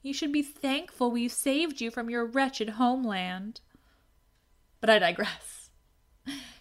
You 0.01 0.13
should 0.13 0.31
be 0.31 0.41
thankful 0.41 1.11
we 1.11 1.27
saved 1.27 1.81
you 1.81 1.91
from 1.91 2.09
your 2.09 2.25
wretched 2.25 2.71
homeland. 2.71 3.59
But 4.79 4.89
I 4.89 4.99
digress. 4.99 5.69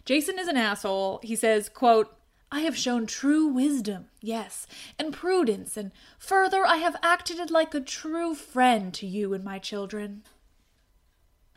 Jason 0.04 0.38
is 0.38 0.48
an 0.48 0.56
asshole. 0.56 1.20
He 1.22 1.36
says, 1.36 1.68
quote, 1.68 2.16
I 2.50 2.60
have 2.60 2.76
shown 2.76 3.06
true 3.06 3.48
wisdom, 3.48 4.06
yes, 4.20 4.66
and 4.98 5.12
prudence, 5.12 5.76
and 5.76 5.90
further, 6.18 6.64
I 6.64 6.76
have 6.76 6.96
acted 7.02 7.50
like 7.50 7.74
a 7.74 7.80
true 7.80 8.34
friend 8.34 8.94
to 8.94 9.06
you 9.06 9.34
and 9.34 9.42
my 9.42 9.58
children. 9.58 10.22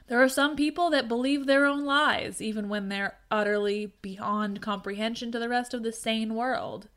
There 0.10 0.22
are 0.22 0.30
some 0.30 0.56
people 0.56 0.89
that 0.89 1.08
believe 1.08 1.46
their 1.46 1.66
own 1.66 1.86
lies, 1.86 2.42
even 2.42 2.68
when 2.68 2.89
they're 2.89 3.20
utterly 3.30 3.94
beyond 4.01 4.60
comprehension 4.60 5.32
to 5.32 5.38
the 5.38 5.48
rest 5.48 5.75
of 5.75 5.84
the 5.84 5.94
sane 5.94 6.34
world. 6.34 6.88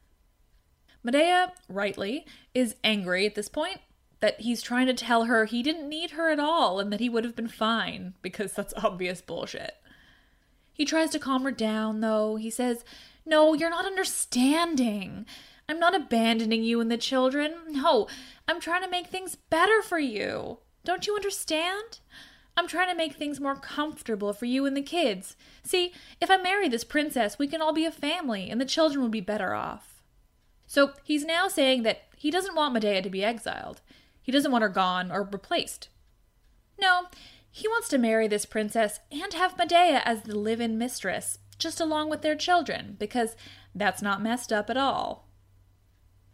Medea, 1.02 1.52
rightly, 1.69 2.25
is 2.54 2.75
angry 2.83 3.26
at 3.26 3.35
this 3.35 3.50
point 3.50 3.81
that 4.21 4.40
he's 4.40 4.62
trying 4.62 4.87
to 4.87 4.95
tell 4.95 5.25
her 5.25 5.45
he 5.45 5.62
didn't 5.62 5.88
need 5.88 6.12
her 6.12 6.31
at 6.31 6.40
all 6.40 6.81
and 6.81 6.90
that 6.90 7.00
he 7.00 7.11
would 7.11 7.25
have 7.25 7.37
been 7.37 7.49
fine, 7.49 8.14
because 8.23 8.54
that's 8.54 8.73
obvious 8.83 9.21
bullshit. 9.21 9.75
He 10.73 10.87
tries 10.87 11.11
to 11.11 11.19
calm 11.19 11.42
her 11.42 11.50
down, 11.50 12.00
though. 12.00 12.37
He 12.37 12.49
says, 12.49 12.83
no, 13.26 13.52
you're 13.52 13.69
not 13.69 13.85
understanding. 13.85 15.26
I'm 15.69 15.78
not 15.78 15.95
abandoning 15.95 16.64
you 16.64 16.81
and 16.81 16.90
the 16.90 16.97
children. 16.97 17.57
No, 17.69 18.09
I'm 18.49 18.59
trying 18.59 18.83
to 18.83 18.90
make 18.90 19.09
things 19.09 19.37
better 19.37 19.83
for 19.83 19.99
you. 19.99 20.61
Don't 20.83 21.07
you 21.07 21.14
understand? 21.14 22.00
I'm 22.56 22.68
trying 22.68 22.90
to 22.90 22.97
make 22.97 23.14
things 23.14 23.40
more 23.40 23.56
comfortable 23.56 24.32
for 24.32 24.44
you 24.44 24.66
and 24.66 24.76
the 24.76 24.82
kids. 24.82 25.37
See, 25.62 25.92
if 26.21 26.30
I 26.30 26.37
marry 26.37 26.68
this 26.68 26.85
princess, 26.85 27.38
we 27.38 27.46
can 27.46 27.62
all 27.62 27.72
be 27.72 27.87
a 27.87 27.90
family 27.90 28.50
and 28.50 28.61
the 28.61 28.66
children 28.66 29.03
will 29.03 29.09
be 29.09 29.20
better 29.20 29.55
off. 29.55 30.03
So 30.66 30.92
he's 31.03 31.24
now 31.24 31.48
saying 31.48 31.83
that 31.83 32.03
he 32.16 32.31
doesn't 32.31 32.55
want 32.55 32.74
Medea 32.74 33.03
to 33.03 33.11
be 33.11 33.24
exiled. 33.24 33.81
He 34.22 34.33
doesn't 34.33 34.53
want 34.53 34.62
her 34.62 34.68
gone 34.68 35.11
or 35.11 35.22
replaced. 35.22 35.88
No, 36.81 37.07
he 37.50 37.68
wants 37.68 37.88
to 37.88 37.98
marry 37.98 38.29
this 38.29 38.46
princess 38.46 39.00
and 39.11 39.35
have 39.35 39.59
Medea 39.59 40.03
as 40.05 40.22
the 40.22 40.37
live 40.38 40.61
in 40.61 40.79
mistress, 40.79 41.38
just 41.59 41.81
along 41.81 42.11
with 42.11 42.22
their 42.22 42.37
children, 42.37 42.96
because 42.98 43.37
that's 43.74 44.03
not 44.03 44.22
messed 44.22 44.53
up 44.53 44.70
at 44.70 44.76
all. 44.76 45.29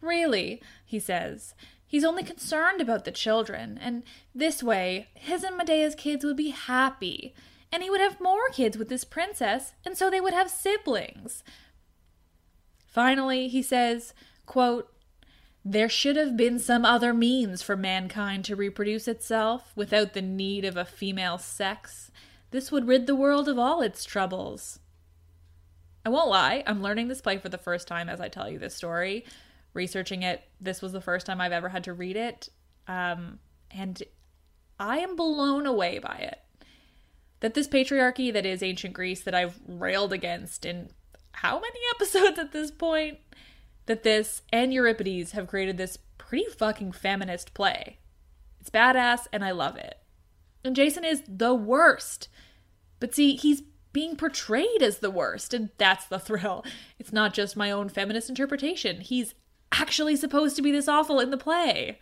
Really, 0.01 0.63
he 0.85 1.01
says, 1.01 1.55
he's 1.89 2.05
only 2.05 2.23
concerned 2.23 2.81
about 2.81 3.05
the 3.05 3.11
children, 3.11 3.79
and 3.83 4.05
this 4.33 4.63
way, 4.63 5.09
his 5.15 5.43
and 5.43 5.57
Medea's 5.57 5.97
kids 5.97 6.25
would 6.25 6.37
be 6.37 6.51
happy, 6.51 7.35
and 7.73 7.83
he 7.83 7.91
would 7.91 8.01
have 8.01 8.21
more 8.21 8.49
kids 8.53 8.79
with 8.79 8.89
this 8.89 9.05
princess, 9.05 9.73
and 9.85 9.97
so 9.97 10.09
they 10.09 10.21
would 10.21 10.35
have 10.35 10.51
siblings. 10.51 11.43
Finally, 12.87 13.49
he 13.49 13.63
says, 13.63 14.15
quote, 14.47 14.93
there 15.65 15.89
should 15.89 16.17
have 16.17 16.37
been 16.37 16.59
some 16.59 16.85
other 16.85 17.13
means 17.13 17.63
for 17.63 17.77
mankind 17.77 18.45
to 18.45 18.57
reproduce 18.57 19.09
itself 19.09 19.73
without 19.75 20.15
the 20.15 20.23
need 20.23 20.65
of 20.65 20.77
a 20.77 20.85
female 20.85 21.37
sex. 21.37 22.11
This 22.51 22.73
would 22.73 22.87
rid 22.89 23.07
the 23.07 23.17
world 23.17 23.49
of 23.49 23.59
all 23.59 23.83
its 23.83 24.05
troubles. 24.05 24.79
I 26.07 26.09
won't 26.09 26.31
lie, 26.31 26.63
I'm 26.67 26.83
learning 26.83 27.09
this 27.09 27.21
play 27.21 27.37
for 27.37 27.51
the 27.51 27.59
first 27.59 27.87
time 27.87 28.09
as 28.09 28.21
I 28.21 28.29
tell 28.29 28.49
you 28.49 28.59
this 28.59 28.75
story. 28.75 29.27
Researching 29.79 30.25
it, 30.25 30.43
this 30.61 30.83
was 30.83 30.91
the 30.91 31.01
first 31.01 31.25
time 31.25 31.41
I've 31.41 31.53
ever 31.53 31.69
had 31.69 31.85
to 31.85 31.93
read 31.93 32.17
it. 32.17 32.49
Um, 32.89 33.39
and 33.71 34.03
I 34.81 34.99
am 34.99 35.15
blown 35.15 35.67
away 35.67 36.01
by 36.01 36.17
it. 36.17 36.41
That 37.39 37.55
this 37.55 37.69
patriarchy 37.69 38.33
that 38.33 38.45
is 38.45 38.61
ancient 38.61 38.93
Greece 38.93 39.21
that 39.21 39.37
I've 39.37 39.61
railed 39.69 40.13
against 40.13 40.67
in 40.67 40.91
how 41.31 41.61
many 41.61 41.79
episodes 41.95 42.41
at 42.41 42.51
this 42.51 42.73
point? 42.73 43.19
That 43.87 44.03
this 44.03 44.43
and 44.53 44.75
Euripides 44.75 45.31
have 45.31 45.47
created 45.47 45.77
this 45.77 45.97
pretty 46.19 46.47
fucking 46.47 46.91
feminist 46.91 47.55
play. 47.55 47.99
It's 48.61 48.71
badass 48.71 49.29
and 49.33 49.45
I 49.45 49.53
love 49.53 49.77
it. 49.77 49.99
And 50.65 50.75
Jason 50.75 51.05
is 51.05 51.23
the 51.29 51.55
worst. 51.55 52.27
But 52.99 53.15
see, 53.15 53.37
he's 53.37 53.63
being 53.93 54.17
portrayed 54.17 54.83
as 54.83 54.99
the 54.99 55.11
worst, 55.11 55.55
and 55.55 55.71
that's 55.79 56.07
the 56.07 56.19
thrill. 56.29 56.65
It's 56.99 57.13
not 57.13 57.33
just 57.33 57.57
my 57.57 57.71
own 57.71 57.89
feminist 57.89 58.29
interpretation. 58.29 59.03
He's 59.03 59.35
actually 59.73 60.17
supposed 60.17 60.57
to 60.57 60.63
be 60.63 60.73
this 60.73 60.89
awful 60.89 61.21
in 61.21 61.31
the 61.31 61.37
play. 61.37 61.99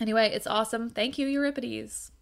Anyway, 0.00 0.30
it's 0.32 0.46
awesome. 0.46 0.90
Thank 0.90 1.18
you, 1.18 1.26
Euripides. 1.26 2.12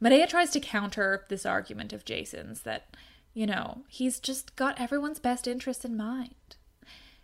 Medea 0.00 0.26
tries 0.26 0.50
to 0.50 0.60
counter 0.60 1.24
this 1.28 1.44
argument 1.44 1.92
of 1.92 2.04
Jason's 2.04 2.62
that, 2.62 2.96
you 3.34 3.46
know, 3.46 3.82
he's 3.88 4.20
just 4.20 4.56
got 4.56 4.80
everyone's 4.80 5.18
best 5.18 5.46
interest 5.46 5.84
in 5.84 5.96
mind. 5.96 6.34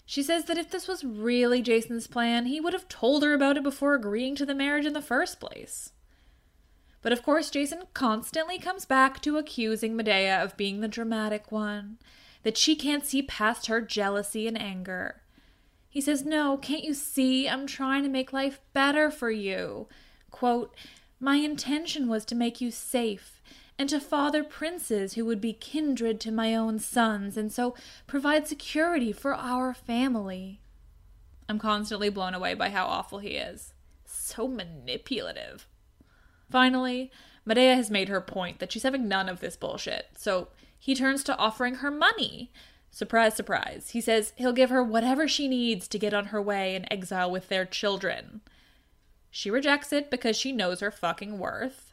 She 0.07 0.23
says 0.23 0.45
that 0.45 0.59
if 0.59 0.71
this 0.71 0.87
was 0.87 1.03
really 1.03 1.63
Jason's 1.63 2.07
plan, 2.07 2.47
he 2.47 2.61
would 2.61 2.73
have 2.73 2.89
told 2.89 3.23
her 3.23 3.33
about 3.33 3.57
it 3.57 3.63
before 3.63 3.95
agreeing 3.95 4.37
to 4.37 4.47
the 4.47 4.55
marriage 4.55 4.87
in 4.87 4.93
the 4.93 5.01
first 5.01 5.41
place. 5.41 5.93
But 7.01 7.13
of 7.13 7.23
course, 7.23 7.51
Jason 7.51 7.83
constantly 7.95 8.59
comes 8.59 8.85
back 8.85 9.21
to 9.23 9.39
accusing 9.39 9.97
Medea 9.97 10.43
of 10.43 10.57
being 10.57 10.81
the 10.81 10.89
dramatic 10.89 11.51
one, 11.51 11.99
that 12.43 12.59
she 12.59 12.77
can't 12.77 13.07
see 13.07 13.23
past 13.23 13.67
her 13.67 13.81
jealousy 13.81 14.47
and 14.47 14.61
anger. 14.61 15.23
He 15.95 16.01
says, 16.01 16.25
No, 16.25 16.57
can't 16.57 16.83
you 16.83 16.93
see? 16.93 17.49
I'm 17.49 17.69
trying 17.69 18.03
to 18.03 18.09
make 18.09 18.33
life 18.33 18.61
better 18.73 19.13
for 19.13 19.31
you. 19.31 19.87
Quote, 20.33 20.75
My 21.21 21.37
intention 21.37 22.09
was 22.09 22.25
to 22.25 22.35
make 22.35 22.61
you 22.61 22.73
safe 22.73 23.41
and 23.79 23.89
to 23.89 24.01
father 24.01 24.43
princes 24.43 25.15
who 25.15 25.25
would 25.25 25.41
be 25.41 25.53
kindred 25.53 26.19
to 26.19 26.33
my 26.33 26.57
own 26.57 26.81
sons 26.81 27.37
and 27.37 27.53
so 27.53 27.77
provide 28.09 28.49
security 28.49 29.13
for 29.13 29.37
our 29.37 29.73
family. 29.73 30.61
I'm 31.49 31.61
constantly 31.61 32.09
blown 32.09 32.35
away 32.35 32.55
by 32.55 32.71
how 32.71 32.87
awful 32.87 33.21
he 33.21 33.37
is. 33.37 33.73
So 34.05 34.49
manipulative. 34.49 35.69
Finally, 36.51 37.13
Medea 37.45 37.77
has 37.77 37.89
made 37.89 38.09
her 38.09 38.21
point 38.21 38.59
that 38.59 38.73
she's 38.73 38.83
having 38.83 39.07
none 39.07 39.29
of 39.29 39.39
this 39.39 39.57
bullshit, 39.57 40.07
so 40.17 40.49
he 40.77 40.97
turns 40.97 41.23
to 41.25 41.37
offering 41.37 41.77
her 41.77 41.91
money. 41.93 42.51
Surprise, 42.95 43.35
surprise. 43.35 43.91
He 43.91 44.01
says 44.01 44.33
he'll 44.37 44.53
give 44.53 44.71
her 44.71 44.81
whatever 44.81 45.27
she 45.27 45.49
needs 45.49 45.89
to 45.89 45.99
get 45.99 46.15
on 46.15 46.27
her 46.27 46.41
way 46.41 46.77
in 46.77 46.93
exile 46.93 47.29
with 47.29 47.49
their 47.49 47.65
children. 47.65 48.41
She 49.33 49.51
rejects 49.51 49.93
it 49.93 50.13
because 50.13 50.37
she 50.37 50.53
knows 50.53 50.79
her 50.79 50.93
fucking 50.93 51.41
worth. 51.41 51.93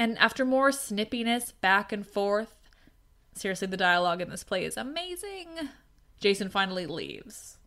And 0.00 0.18
after 0.18 0.44
more 0.44 0.70
snippiness 0.72 1.52
back 1.60 1.92
and 1.92 2.04
forth, 2.04 2.56
seriously, 3.36 3.68
the 3.68 3.76
dialogue 3.76 4.20
in 4.20 4.30
this 4.30 4.42
play 4.42 4.64
is 4.64 4.76
amazing. 4.76 5.46
Jason 6.18 6.48
finally 6.48 6.86
leaves. 6.86 7.58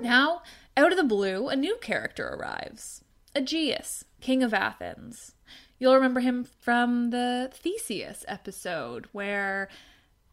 Now, 0.00 0.40
out 0.74 0.90
of 0.90 0.96
the 0.96 1.04
blue, 1.04 1.48
a 1.48 1.56
new 1.56 1.76
character 1.82 2.26
arrives 2.28 3.04
Aegeus, 3.34 4.06
king 4.22 4.42
of 4.42 4.54
Athens. 4.54 5.34
You'll 5.78 5.94
remember 5.94 6.20
him 6.20 6.44
from 6.44 7.10
the 7.10 7.50
Theseus 7.52 8.24
episode, 8.26 9.06
where 9.12 9.68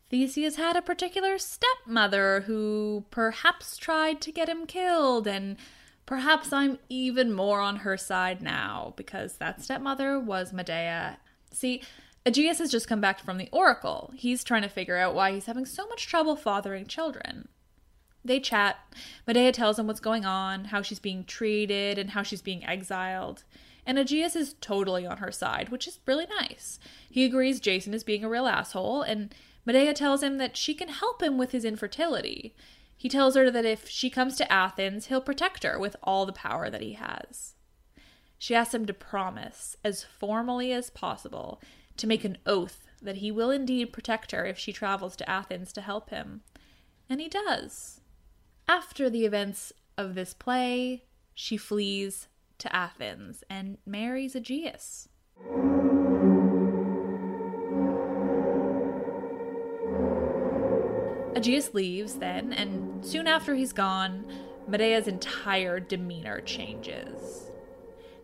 Theseus 0.10 0.56
had 0.56 0.76
a 0.76 0.82
particular 0.82 1.38
stepmother 1.38 2.42
who 2.42 3.06
perhaps 3.12 3.78
tried 3.78 4.22
to 4.22 4.32
get 4.32 4.50
him 4.50 4.66
killed, 4.66 5.28
and 5.28 5.58
perhaps 6.06 6.52
I'm 6.52 6.80
even 6.90 7.34
more 7.34 7.60
on 7.60 7.78
her 7.78 7.98
side 7.98 8.42
now 8.42 8.94
because 8.96 9.38
that 9.38 9.62
stepmother 9.62 10.20
was 10.20 10.54
Medea. 10.54 11.18
See, 11.52 11.82
Aegeus 12.26 12.58
has 12.58 12.72
just 12.72 12.88
come 12.88 13.02
back 13.02 13.20
from 13.20 13.38
the 13.38 13.50
oracle. 13.52 14.12
He's 14.16 14.44
trying 14.44 14.64
to 14.64 14.70
figure 14.70 14.98
out 14.98 15.14
why 15.14 15.32
he's 15.32 15.46
having 15.46 15.66
so 15.66 15.88
much 15.88 16.08
trouble 16.08 16.36
fathering 16.36 16.88
children. 16.88 17.48
They 18.24 18.40
chat. 18.40 18.78
Medea 19.28 19.52
tells 19.52 19.78
him 19.78 19.86
what's 19.86 20.00
going 20.00 20.26
on, 20.26 20.66
how 20.66 20.82
she's 20.82 20.98
being 20.98 21.24
treated, 21.24 22.00
and 22.00 22.10
how 22.10 22.24
she's 22.24 22.42
being 22.42 22.66
exiled. 22.66 23.44
And 23.86 24.00
Aegeus 24.00 24.36
is 24.36 24.56
totally 24.62 25.06
on 25.06 25.18
her 25.18 25.32
side, 25.32 25.70
which 25.70 25.88
is 25.88 26.00
really 26.06 26.26
nice. 26.40 26.80
He 27.10 27.24
agrees 27.24 27.60
Jason 27.60 27.94
is 27.94 28.04
being 28.04 28.24
a 28.24 28.30
real 28.30 28.48
asshole, 28.48 29.04
and 29.04 29.34
Medea 29.66 29.94
tells 29.94 30.24
him 30.24 30.38
that 30.38 30.58
she 30.58 30.74
can 30.74 30.90
help 30.90 31.22
him 31.22 31.38
with 31.38 31.52
his 31.52 31.66
infertility. 31.66 32.56
He 32.98 33.10
tells 33.10 33.36
her 33.36 33.52
that 33.52 33.66
if 33.66 33.88
she 33.88 34.10
comes 34.10 34.38
to 34.38 34.52
Athens, 34.52 35.08
he'll 35.08 35.22
protect 35.22 35.64
her 35.64 35.78
with 35.78 35.96
all 36.02 36.26
the 36.26 36.34
power 36.34 36.70
that 36.70 36.82
he 36.82 36.94
has. 36.94 37.54
She 38.38 38.56
asks 38.56 38.74
him 38.74 38.86
to 38.86 38.94
promise, 38.94 39.76
as 39.84 40.04
formally 40.04 40.72
as 40.72 40.90
possible, 40.90 41.62
to 41.98 42.08
make 42.08 42.24
an 42.24 42.38
oath 42.46 42.88
that 43.02 43.18
he 43.18 43.32
will 43.32 43.52
indeed 43.52 43.94
protect 43.94 44.32
her 44.32 44.46
if 44.46 44.58
she 44.58 44.74
travels 44.74 45.16
to 45.18 45.30
Athens 45.30 45.72
to 45.74 45.82
help 45.82 46.10
him. 46.10 46.42
And 47.10 47.22
he 47.22 47.30
does. 47.30 48.02
After 48.68 49.10
the 49.10 49.26
events 49.26 49.72
of 49.98 50.16
this 50.16 50.34
play, 50.34 51.04
she 51.34 51.58
flees 51.58 52.28
to 52.60 52.76
Athens 52.76 53.44
and 53.50 53.78
marries 53.86 54.36
Aegeus. 54.36 55.10
Aegeus 61.36 61.74
leaves 61.74 62.16
then, 62.16 62.54
and 62.54 63.06
soon 63.06 63.28
after 63.28 63.56
he's 63.56 63.74
gone, 63.74 64.26
Medea's 64.68 65.08
entire 65.08 65.80
demeanor 65.80 66.40
changes. 66.42 67.52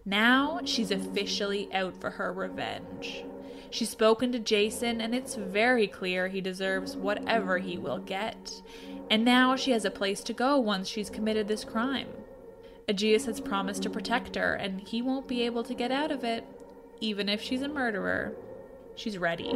Now 0.06 0.62
she's 0.63 0.91
officially 0.91 1.72
out 1.74 2.00
for 2.00 2.10
her 2.12 2.32
revenge. 2.32 3.26
She's 3.70 3.89
spoken 3.89 4.32
to 4.32 4.39
Jason, 4.39 5.02
and 5.02 5.13
it's 5.13 5.36
very 5.36 5.88
clear 5.88 6.28
he 6.28 6.41
deserves 6.41 6.98
whatever 6.98 7.58
he 7.58 7.78
will 7.78 8.00
get. 8.00 8.62
And 9.10 9.24
now 9.24 9.56
she 9.56 9.72
has 9.72 9.86
a 9.86 9.91
place 9.91 10.24
to 10.24 10.34
go 10.34 10.58
once 10.58 10.88
she's 10.88 11.10
committed 11.10 11.48
this 11.48 11.63
crime. 11.63 12.08
Aegeus 12.88 13.26
has 13.26 13.39
promised 13.39 13.84
to 13.84 13.89
protect 13.89 14.36
her, 14.36 14.54
and 14.56 14.82
he 14.82 15.02
won't 15.02 15.28
be 15.28 15.44
able 15.44 15.63
to 15.63 15.74
get 15.74 15.91
out 15.91 16.12
of 16.12 16.24
it, 16.24 16.46
even 17.00 17.30
if 17.30 17.41
she's 17.41 17.62
a 17.62 17.67
murderer. 17.67 18.34
She's 18.96 19.17
ready. 19.17 19.54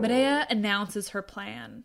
Medea 0.00 0.46
announces 0.50 1.10
her 1.10 1.22
plan. 1.22 1.84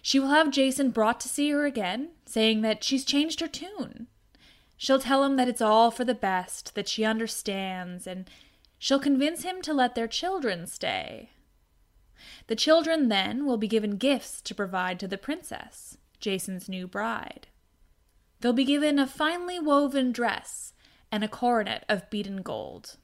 She 0.00 0.18
will 0.18 0.28
have 0.28 0.50
Jason 0.50 0.90
brought 0.90 1.20
to 1.20 1.28
see 1.28 1.50
her 1.50 1.66
again, 1.66 2.10
saying 2.24 2.62
that 2.62 2.82
she's 2.82 3.04
changed 3.04 3.40
her 3.40 3.48
tune. 3.48 4.06
She'll 4.78 4.98
tell 4.98 5.24
him 5.24 5.36
that 5.36 5.48
it's 5.48 5.60
all 5.60 5.90
for 5.90 6.04
the 6.04 6.14
best, 6.14 6.74
that 6.74 6.88
she 6.88 7.04
understands, 7.04 8.06
and 8.06 8.30
she'll 8.78 8.98
convince 8.98 9.42
him 9.42 9.60
to 9.62 9.74
let 9.74 9.94
their 9.94 10.08
children 10.08 10.66
stay. 10.66 11.28
The 12.46 12.56
children 12.56 13.08
then 13.08 13.46
will 13.46 13.56
be 13.56 13.68
given 13.68 13.96
gifts 13.96 14.40
to 14.42 14.54
provide 14.54 15.00
to 15.00 15.08
the 15.08 15.18
princess, 15.18 15.98
Jason's 16.18 16.68
new 16.68 16.86
bride. 16.86 17.48
They'll 18.40 18.52
be 18.52 18.64
given 18.64 18.98
a 18.98 19.06
finely 19.06 19.58
woven 19.58 20.12
dress 20.12 20.72
and 21.12 21.22
a 21.22 21.28
coronet 21.28 21.84
of 21.88 22.08
beaten 22.10 22.42
gold. 22.42 22.96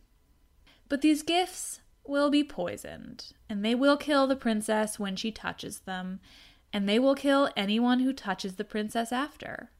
But 0.88 1.02
these 1.02 1.22
gifts 1.22 1.80
will 2.04 2.30
be 2.30 2.44
poisoned, 2.44 3.32
and 3.48 3.64
they 3.64 3.74
will 3.74 3.96
kill 3.96 4.26
the 4.26 4.36
princess 4.36 4.98
when 4.98 5.16
she 5.16 5.32
touches 5.32 5.80
them, 5.80 6.20
and 6.72 6.88
they 6.88 6.98
will 6.98 7.14
kill 7.14 7.50
anyone 7.56 8.00
who 8.00 8.12
touches 8.12 8.56
the 8.56 8.64
princess 8.64 9.12
after. 9.12 9.70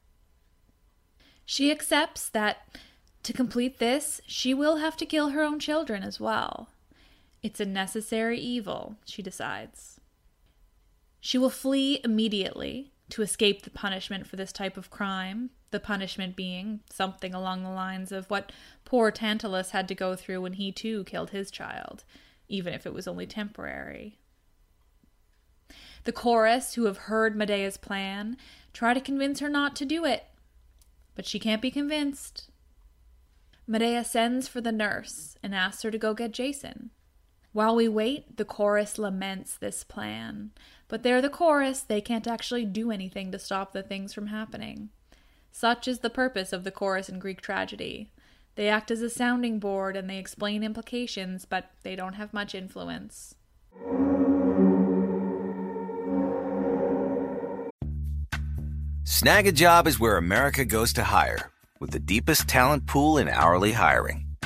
She 1.45 1.71
accepts 1.71 2.27
that 2.29 2.77
to 3.23 3.33
complete 3.33 3.79
this, 3.79 4.21
she 4.25 4.53
will 4.53 4.77
have 4.77 4.95
to 4.97 5.05
kill 5.05 5.29
her 5.29 5.43
own 5.43 5.59
children 5.59 6.03
as 6.03 6.19
well. 6.19 6.69
It's 7.43 7.59
a 7.59 7.65
necessary 7.65 8.39
evil, 8.39 8.97
she 9.05 9.21
decides. 9.21 9.99
She 11.19 11.37
will 11.37 11.49
flee 11.49 12.01
immediately 12.03 12.93
to 13.09 13.21
escape 13.21 13.63
the 13.63 13.69
punishment 13.69 14.27
for 14.27 14.35
this 14.35 14.51
type 14.51 14.77
of 14.77 14.89
crime, 14.89 15.51
the 15.71 15.79
punishment 15.79 16.35
being 16.35 16.81
something 16.91 17.33
along 17.33 17.63
the 17.63 17.69
lines 17.69 18.11
of 18.11 18.29
what 18.29 18.51
poor 18.85 19.11
Tantalus 19.11 19.71
had 19.71 19.87
to 19.87 19.95
go 19.95 20.15
through 20.15 20.41
when 20.41 20.53
he 20.53 20.71
too 20.71 21.03
killed 21.05 21.29
his 21.29 21.51
child, 21.51 22.03
even 22.47 22.73
if 22.73 22.85
it 22.85 22.93
was 22.93 23.07
only 23.07 23.25
temporary. 23.25 24.19
The 26.03 26.11
chorus, 26.13 26.75
who 26.75 26.85
have 26.85 26.97
heard 26.97 27.35
Medea's 27.35 27.77
plan, 27.77 28.37
try 28.73 28.93
to 28.93 29.01
convince 29.01 29.39
her 29.39 29.49
not 29.49 29.75
to 29.77 29.85
do 29.85 30.05
it, 30.05 30.25
but 31.15 31.25
she 31.25 31.39
can't 31.39 31.61
be 31.61 31.71
convinced. 31.71 32.49
Medea 33.65 34.05
sends 34.05 34.47
for 34.47 34.61
the 34.61 34.71
nurse 34.71 35.35
and 35.43 35.53
asks 35.53 35.83
her 35.83 35.91
to 35.91 35.97
go 35.97 36.13
get 36.13 36.31
Jason. 36.31 36.91
While 37.53 37.75
we 37.75 37.87
wait, 37.87 38.37
the 38.37 38.45
chorus 38.45 38.97
laments 38.97 39.57
this 39.57 39.83
plan, 39.83 40.51
but 40.87 41.03
they're 41.03 41.21
the 41.21 41.29
chorus, 41.29 41.81
they 41.81 42.01
can't 42.01 42.27
actually 42.27 42.65
do 42.65 42.91
anything 42.91 43.31
to 43.31 43.39
stop 43.39 43.73
the 43.73 43.83
things 43.83 44.13
from 44.13 44.27
happening. 44.27 44.89
Such 45.51 45.87
is 45.87 45.99
the 45.99 46.09
purpose 46.09 46.53
of 46.53 46.63
the 46.63 46.71
chorus 46.71 47.09
in 47.09 47.19
Greek 47.19 47.41
tragedy. 47.41 48.11
They 48.55 48.69
act 48.69 48.91
as 48.91 49.01
a 49.01 49.09
sounding 49.09 49.59
board 49.59 49.95
and 49.95 50.09
they 50.09 50.17
explain 50.17 50.63
implications, 50.63 51.45
but 51.45 51.71
they 51.83 51.95
don't 51.95 52.13
have 52.13 52.33
much 52.33 52.53
influence. 52.53 53.35
Snagajob 59.03 59.87
is 59.87 59.99
where 59.99 60.17
America 60.17 60.63
goes 60.63 60.93
to 60.93 61.03
hire, 61.03 61.49
with 61.79 61.89
the 61.89 61.99
deepest 61.99 62.47
talent 62.47 62.85
pool 62.85 63.17
in 63.17 63.27
hourly 63.27 63.71
hiring. 63.71 64.26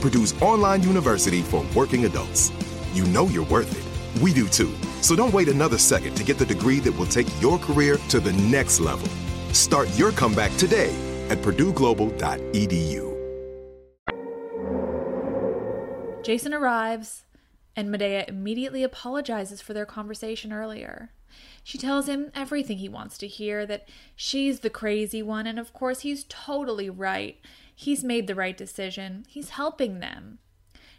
Purdue's 0.00 0.40
online 0.42 0.82
university 0.82 1.42
for 1.42 1.64
working 1.74 2.04
adults. 2.04 2.52
You 2.92 3.04
know 3.06 3.26
you're 3.26 3.46
worth 3.46 3.70
it. 3.72 4.22
We 4.22 4.32
do 4.32 4.48
too. 4.48 4.74
So 5.00 5.14
don't 5.14 5.32
wait 5.32 5.48
another 5.48 5.78
second 5.78 6.14
to 6.16 6.24
get 6.24 6.38
the 6.38 6.46
degree 6.46 6.80
that 6.80 6.92
will 6.92 7.06
take 7.06 7.28
your 7.40 7.58
career 7.58 7.98
to 8.08 8.20
the 8.20 8.32
next 8.32 8.80
level. 8.80 9.08
Start 9.52 9.88
your 9.98 10.12
comeback 10.12 10.56
today 10.56 10.94
at 11.28 11.38
purdueglobal.edu. 11.38 13.08
Jason 16.24 16.52
arrives, 16.52 17.24
and 17.74 17.90
Medea 17.90 18.24
immediately 18.28 18.82
apologizes 18.82 19.60
for 19.60 19.72
their 19.72 19.86
conversation 19.86 20.52
earlier. 20.52 21.12
She 21.62 21.78
tells 21.78 22.08
him 22.08 22.30
everything 22.34 22.78
he 22.78 22.88
wants 22.88 23.18
to 23.18 23.26
hear 23.26 23.64
that 23.66 23.88
she's 24.16 24.60
the 24.60 24.70
crazy 24.70 25.22
one, 25.22 25.46
and 25.46 25.58
of 25.58 25.72
course, 25.72 26.00
he's 26.00 26.24
totally 26.28 26.90
right. 26.90 27.38
He's 27.80 28.02
made 28.02 28.26
the 28.26 28.34
right 28.34 28.56
decision, 28.56 29.24
he's 29.28 29.50
helping 29.50 30.00
them. 30.00 30.40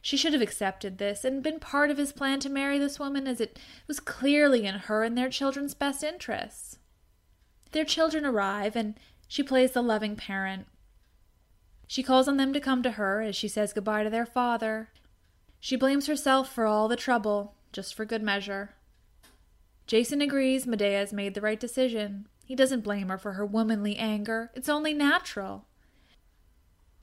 She 0.02 0.16
should 0.16 0.32
have 0.32 0.42
accepted 0.42 0.98
this 0.98 1.26
and 1.26 1.44
been 1.44 1.60
part 1.60 1.92
of 1.92 1.98
his 1.98 2.14
plan 2.14 2.40
to 2.40 2.50
marry 2.50 2.80
this 2.80 2.98
woman, 2.98 3.28
as 3.28 3.42
it 3.42 3.60
was 3.86 4.00
clearly 4.00 4.66
in 4.66 4.76
her 4.76 5.04
and 5.04 5.18
their 5.18 5.28
children's 5.28 5.74
best 5.74 6.06
interests. 6.06 6.78
Their 7.74 7.84
children 7.84 8.26
arrive, 8.26 8.78
and 8.78 8.98
she 9.28 9.44
plays 9.44 9.74
the 9.74 9.82
loving 9.82 10.16
parent. 10.16 10.68
She 11.86 12.02
calls 12.02 12.30
on 12.30 12.38
them 12.38 12.54
to 12.54 12.62
come 12.62 12.82
to 12.84 12.92
her 12.92 13.20
as 13.20 13.36
she 13.36 13.50
says 13.50 13.74
goodbye 13.74 14.06
to 14.06 14.10
their 14.10 14.26
father. 14.26 14.88
She 15.60 15.76
blames 15.76 16.08
herself 16.08 16.50
for 16.50 16.66
all 16.66 16.88
the 16.88 16.96
trouble, 16.96 17.56
just 17.74 17.94
for 17.94 18.06
good 18.06 18.24
measure. 18.24 18.76
Jason 19.86 20.22
agrees 20.22 20.66
Medea 20.66 21.00
has 21.00 21.12
made 21.12 21.34
the 21.34 21.42
right 21.42 21.60
decision. 21.60 22.30
He 22.46 22.56
doesn't 22.56 22.86
blame 22.86 23.10
her 23.10 23.18
for 23.18 23.34
her 23.34 23.46
womanly 23.46 23.98
anger, 23.98 24.50
it's 24.56 24.70
only 24.70 24.94
natural. 24.94 25.66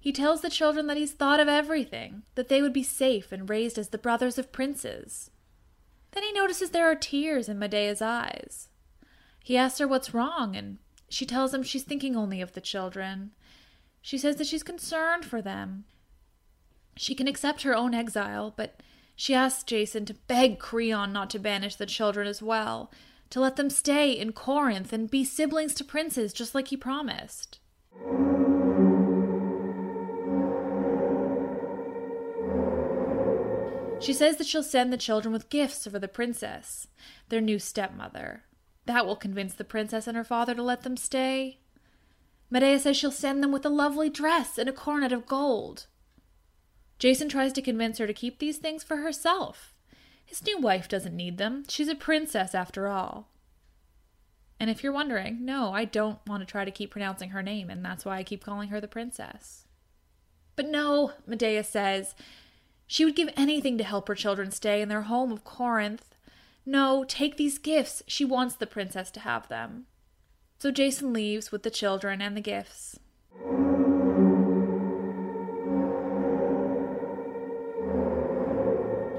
He 0.06 0.12
tells 0.12 0.40
the 0.40 0.50
children 0.50 0.86
that 0.86 0.96
he's 0.96 1.10
thought 1.10 1.40
of 1.40 1.48
everything, 1.48 2.22
that 2.36 2.48
they 2.48 2.62
would 2.62 2.72
be 2.72 2.84
safe 2.84 3.32
and 3.32 3.50
raised 3.50 3.76
as 3.76 3.88
the 3.88 3.98
brothers 3.98 4.38
of 4.38 4.52
princes. 4.52 5.32
Then 6.12 6.22
he 6.22 6.32
notices 6.32 6.70
there 6.70 6.88
are 6.88 6.94
tears 6.94 7.48
in 7.48 7.58
Medea's 7.58 8.00
eyes. 8.00 8.68
He 9.42 9.56
asks 9.56 9.80
her 9.80 9.88
what's 9.88 10.14
wrong, 10.14 10.54
and 10.54 10.78
she 11.08 11.26
tells 11.26 11.52
him 11.52 11.64
she's 11.64 11.82
thinking 11.82 12.14
only 12.14 12.40
of 12.40 12.52
the 12.52 12.60
children. 12.60 13.32
She 14.00 14.16
says 14.16 14.36
that 14.36 14.46
she's 14.46 14.62
concerned 14.62 15.24
for 15.24 15.42
them. 15.42 15.86
She 16.96 17.16
can 17.16 17.26
accept 17.26 17.62
her 17.62 17.74
own 17.74 17.92
exile, 17.92 18.54
but 18.56 18.84
she 19.16 19.34
asks 19.34 19.64
Jason 19.64 20.04
to 20.04 20.14
beg 20.28 20.60
Creon 20.60 21.12
not 21.12 21.30
to 21.30 21.40
banish 21.40 21.74
the 21.74 21.84
children 21.84 22.28
as 22.28 22.40
well, 22.40 22.92
to 23.30 23.40
let 23.40 23.56
them 23.56 23.70
stay 23.70 24.12
in 24.12 24.30
Corinth 24.30 24.92
and 24.92 25.10
be 25.10 25.24
siblings 25.24 25.74
to 25.74 25.82
princes 25.82 26.32
just 26.32 26.54
like 26.54 26.68
he 26.68 26.76
promised. 26.76 27.58
She 34.06 34.12
says 34.12 34.36
that 34.36 34.46
she'll 34.46 34.62
send 34.62 34.92
the 34.92 34.96
children 34.96 35.32
with 35.32 35.48
gifts 35.48 35.84
for 35.84 35.98
the 35.98 36.06
princess, 36.06 36.86
their 37.28 37.40
new 37.40 37.58
stepmother. 37.58 38.44
That 38.84 39.04
will 39.04 39.16
convince 39.16 39.54
the 39.54 39.64
princess 39.64 40.06
and 40.06 40.16
her 40.16 40.22
father 40.22 40.54
to 40.54 40.62
let 40.62 40.82
them 40.82 40.96
stay. 40.96 41.58
Medea 42.48 42.78
says 42.78 42.96
she'll 42.96 43.10
send 43.10 43.42
them 43.42 43.50
with 43.50 43.66
a 43.66 43.68
lovely 43.68 44.08
dress 44.08 44.58
and 44.58 44.68
a 44.68 44.72
coronet 44.72 45.10
of 45.10 45.26
gold. 45.26 45.88
Jason 47.00 47.28
tries 47.28 47.52
to 47.54 47.60
convince 47.60 47.98
her 47.98 48.06
to 48.06 48.12
keep 48.12 48.38
these 48.38 48.58
things 48.58 48.84
for 48.84 48.98
herself. 48.98 49.74
His 50.24 50.44
new 50.44 50.60
wife 50.60 50.88
doesn't 50.88 51.16
need 51.16 51.36
them. 51.36 51.64
She's 51.68 51.88
a 51.88 51.96
princess 51.96 52.54
after 52.54 52.86
all. 52.86 53.32
And 54.60 54.70
if 54.70 54.84
you're 54.84 54.92
wondering, 54.92 55.44
no, 55.44 55.72
I 55.72 55.84
don't 55.84 56.24
want 56.28 56.42
to 56.42 56.46
try 56.46 56.64
to 56.64 56.70
keep 56.70 56.92
pronouncing 56.92 57.30
her 57.30 57.42
name, 57.42 57.70
and 57.70 57.84
that's 57.84 58.04
why 58.04 58.18
I 58.18 58.22
keep 58.22 58.44
calling 58.44 58.68
her 58.68 58.80
the 58.80 58.86
princess. 58.86 59.64
But 60.54 60.68
no, 60.68 61.10
Medea 61.26 61.64
says, 61.64 62.14
she 62.86 63.04
would 63.04 63.16
give 63.16 63.30
anything 63.36 63.76
to 63.78 63.84
help 63.84 64.08
her 64.08 64.14
children 64.14 64.50
stay 64.50 64.80
in 64.80 64.88
their 64.88 65.02
home 65.02 65.32
of 65.32 65.44
Corinth. 65.44 66.14
No, 66.64 67.04
take 67.04 67.36
these 67.36 67.58
gifts. 67.58 68.02
She 68.06 68.24
wants 68.24 68.54
the 68.54 68.66
princess 68.66 69.10
to 69.12 69.20
have 69.20 69.48
them. 69.48 69.86
So 70.58 70.70
Jason 70.70 71.12
leaves 71.12 71.52
with 71.52 71.62
the 71.62 71.70
children 71.70 72.22
and 72.22 72.36
the 72.36 72.40
gifts. 72.40 72.98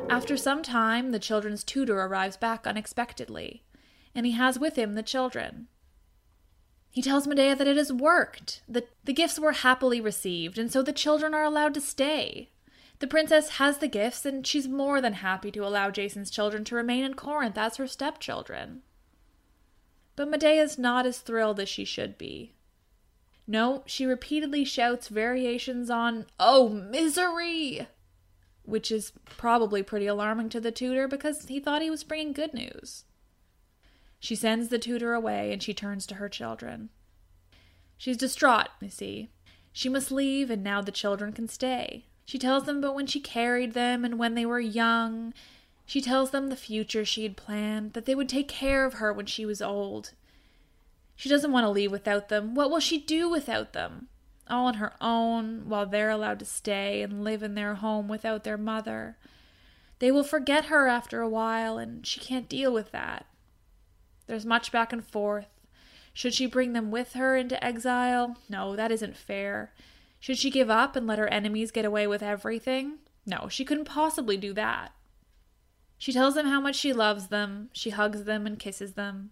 After 0.10 0.38
some 0.38 0.64
time, 0.64 1.12
the 1.12 1.20
children's 1.20 1.64
tutor 1.64 2.02
arrives 2.02 2.38
back 2.38 2.66
unexpectedly, 2.66 3.64
and 4.16 4.26
he 4.26 4.32
has 4.32 4.58
with 4.58 4.76
him 4.76 4.94
the 4.94 5.04
children. 5.04 5.68
He 6.90 7.04
tells 7.04 7.28
Medea 7.28 7.56
that 7.56 7.68
it 7.68 7.78
has 7.78 7.94
worked, 7.94 8.64
that 8.68 8.90
the 9.04 9.14
gifts 9.14 9.38
were 9.38 9.52
happily 9.52 10.02
received, 10.02 10.58
and 10.58 10.72
so 10.72 10.82
the 10.82 10.92
children 10.92 11.36
are 11.36 11.44
allowed 11.44 11.76
to 11.76 11.82
stay. 11.82 12.50
The 13.00 13.08
princess 13.08 13.50
has 13.58 13.78
the 13.78 13.88
gifts, 13.88 14.26
and 14.26 14.46
she's 14.46 14.68
more 14.68 15.02
than 15.02 15.14
happy 15.14 15.52
to 15.52 15.66
allow 15.66 15.92
Jason's 15.92 16.32
children 16.32 16.64
to 16.66 16.76
remain 16.76 17.04
in 17.04 17.14
Corinth 17.14 17.58
as 17.58 17.78
her 17.78 17.88
stepchildren. 17.88 18.82
But 20.16 20.30
Medea's 20.30 20.80
not 20.80 21.06
as 21.06 21.20
thrilled 21.20 21.60
as 21.60 21.70
she 21.70 21.86
should 21.86 22.18
be. 22.18 22.54
No, 23.46 23.84
she 23.86 24.06
repeatedly 24.06 24.66
shouts 24.66 25.08
variations 25.08 25.90
on, 25.90 26.26
Oh, 26.40 26.68
misery! 26.68 27.88
Which 28.64 28.92
is 28.92 29.14
probably 29.26 29.84
pretty 29.84 30.08
alarming 30.08 30.50
to 30.50 30.60
the 30.60 30.72
tutor 30.72 31.08
because 31.08 31.46
he 31.46 31.60
thought 31.60 31.82
he 31.82 31.90
was 31.90 32.04
bringing 32.04 32.34
good 32.34 32.54
news. 32.54 33.06
She 34.20 34.36
sends 34.36 34.70
the 34.70 34.80
tutor 34.80 35.14
away 35.14 35.54
and 35.54 35.62
she 35.62 35.74
turns 35.74 36.06
to 36.08 36.16
her 36.16 36.28
children. 36.28 36.90
She's 37.96 38.18
distraught, 38.18 38.70
you 38.82 38.90
see. 38.90 39.30
She 39.72 39.88
must 39.88 40.12
leave, 40.12 40.50
and 40.50 40.64
now 40.64 40.82
the 40.82 40.92
children 40.92 41.32
can 41.32 41.48
stay. 41.48 42.06
She 42.28 42.38
tells 42.38 42.66
them 42.66 42.80
about 42.80 42.94
when 42.94 43.08
she 43.08 43.22
carried 43.22 43.74
them 43.74 44.04
and 44.04 44.20
when 44.20 44.36
they 44.36 44.46
were 44.46 44.60
young. 44.60 45.34
She 45.86 46.02
tells 46.02 46.32
them 46.32 46.50
the 46.50 46.58
future 46.58 47.06
she 47.06 47.24
had 47.24 47.38
planned, 47.38 47.94
that 47.94 48.06
they 48.06 48.16
would 48.16 48.28
take 48.28 48.50
care 48.50 48.84
of 48.84 48.96
her 48.96 49.14
when 49.14 49.28
she 49.28 49.46
was 49.46 49.62
old. 49.62 50.12
She 51.16 51.30
doesn't 51.30 51.54
want 51.54 51.64
to 51.64 51.70
leave 51.70 51.90
without 51.90 52.28
them. 52.28 52.54
What 52.54 52.70
will 52.70 52.82
she 52.82 53.00
do 53.00 53.30
without 53.30 53.72
them? 53.72 54.10
All 54.50 54.66
on 54.66 54.74
her 54.74 54.94
own, 55.00 55.70
while 55.70 55.86
they're 55.86 56.10
allowed 56.10 56.40
to 56.40 56.46
stay 56.46 57.02
and 57.02 57.24
live 57.24 57.42
in 57.42 57.56
their 57.56 57.76
home 57.76 58.10
without 58.10 58.44
their 58.44 58.58
mother. 58.58 59.16
They 60.00 60.12
will 60.12 60.26
forget 60.26 60.66
her 60.66 60.90
after 60.90 61.22
a 61.22 61.30
while, 61.30 61.78
and 61.78 62.06
she 62.06 62.20
can't 62.20 62.50
deal 62.50 62.74
with 62.74 62.92
that. 62.92 63.26
There's 64.28 64.46
much 64.46 64.74
back 64.74 64.92
and 64.92 65.06
forth. 65.06 65.48
Should 66.12 66.34
she 66.34 66.46
bring 66.46 66.74
them 66.74 66.92
with 66.92 67.14
her 67.14 67.38
into 67.38 67.64
exile? 67.64 68.36
No, 68.50 68.76
that 68.76 68.92
isn't 68.92 69.16
fair. 69.16 69.72
Should 70.20 70.38
she 70.38 70.50
give 70.50 70.70
up 70.70 70.96
and 70.96 71.06
let 71.06 71.20
her 71.20 71.28
enemies 71.28 71.72
get 71.72 71.86
away 71.86 72.08
with 72.08 72.24
everything? 72.24 73.00
No, 73.26 73.48
she 73.50 73.66
couldn't 73.66 73.86
possibly 73.86 74.38
do 74.38 74.54
that. 74.54 74.94
She 75.98 76.14
tells 76.14 76.36
them 76.36 76.48
how 76.48 76.62
much 76.62 76.76
she 76.76 76.94
loves 76.94 77.28
them, 77.28 77.70
she 77.74 77.90
hugs 77.90 78.24
them 78.24 78.46
and 78.46 78.60
kisses 78.60 78.94
them. 78.94 79.32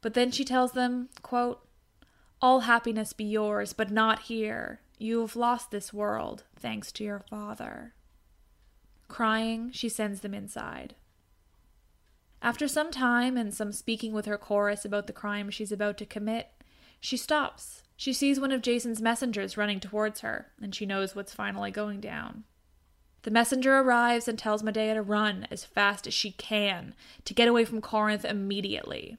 But 0.00 0.14
then 0.14 0.30
she 0.30 0.44
tells 0.44 0.72
them, 0.72 1.08
quote, 1.22 1.66
All 2.40 2.60
happiness 2.60 3.12
be 3.12 3.24
yours, 3.24 3.72
but 3.72 3.90
not 3.90 4.22
here. 4.22 4.80
You 4.98 5.20
have 5.20 5.36
lost 5.36 5.70
this 5.70 5.92
world 5.92 6.44
thanks 6.54 6.92
to 6.92 7.04
your 7.04 7.20
father. 7.20 7.94
Crying, 9.08 9.70
she 9.72 9.88
sends 9.88 10.20
them 10.20 10.34
inside. 10.34 10.94
After 12.42 12.68
some 12.68 12.90
time 12.90 13.36
and 13.36 13.52
some 13.52 13.72
speaking 13.72 14.12
with 14.12 14.26
her 14.26 14.38
chorus 14.38 14.84
about 14.84 15.06
the 15.06 15.12
crime 15.12 15.50
she's 15.50 15.72
about 15.72 15.98
to 15.98 16.06
commit, 16.06 16.50
she 17.00 17.16
stops. 17.16 17.82
She 17.96 18.12
sees 18.12 18.38
one 18.38 18.52
of 18.52 18.62
Jason's 18.62 19.00
messengers 19.00 19.56
running 19.56 19.80
towards 19.80 20.20
her, 20.20 20.52
and 20.60 20.74
she 20.74 20.84
knows 20.84 21.16
what's 21.16 21.32
finally 21.32 21.70
going 21.70 22.00
down. 22.00 22.44
The 23.22 23.30
messenger 23.30 23.78
arrives 23.78 24.28
and 24.28 24.38
tells 24.38 24.62
Medea 24.62 24.94
to 24.94 25.02
run 25.02 25.48
as 25.50 25.64
fast 25.64 26.06
as 26.06 26.14
she 26.14 26.30
can, 26.32 26.94
to 27.24 27.34
get 27.34 27.48
away 27.48 27.64
from 27.64 27.80
Corinth 27.80 28.24
immediately. 28.24 29.16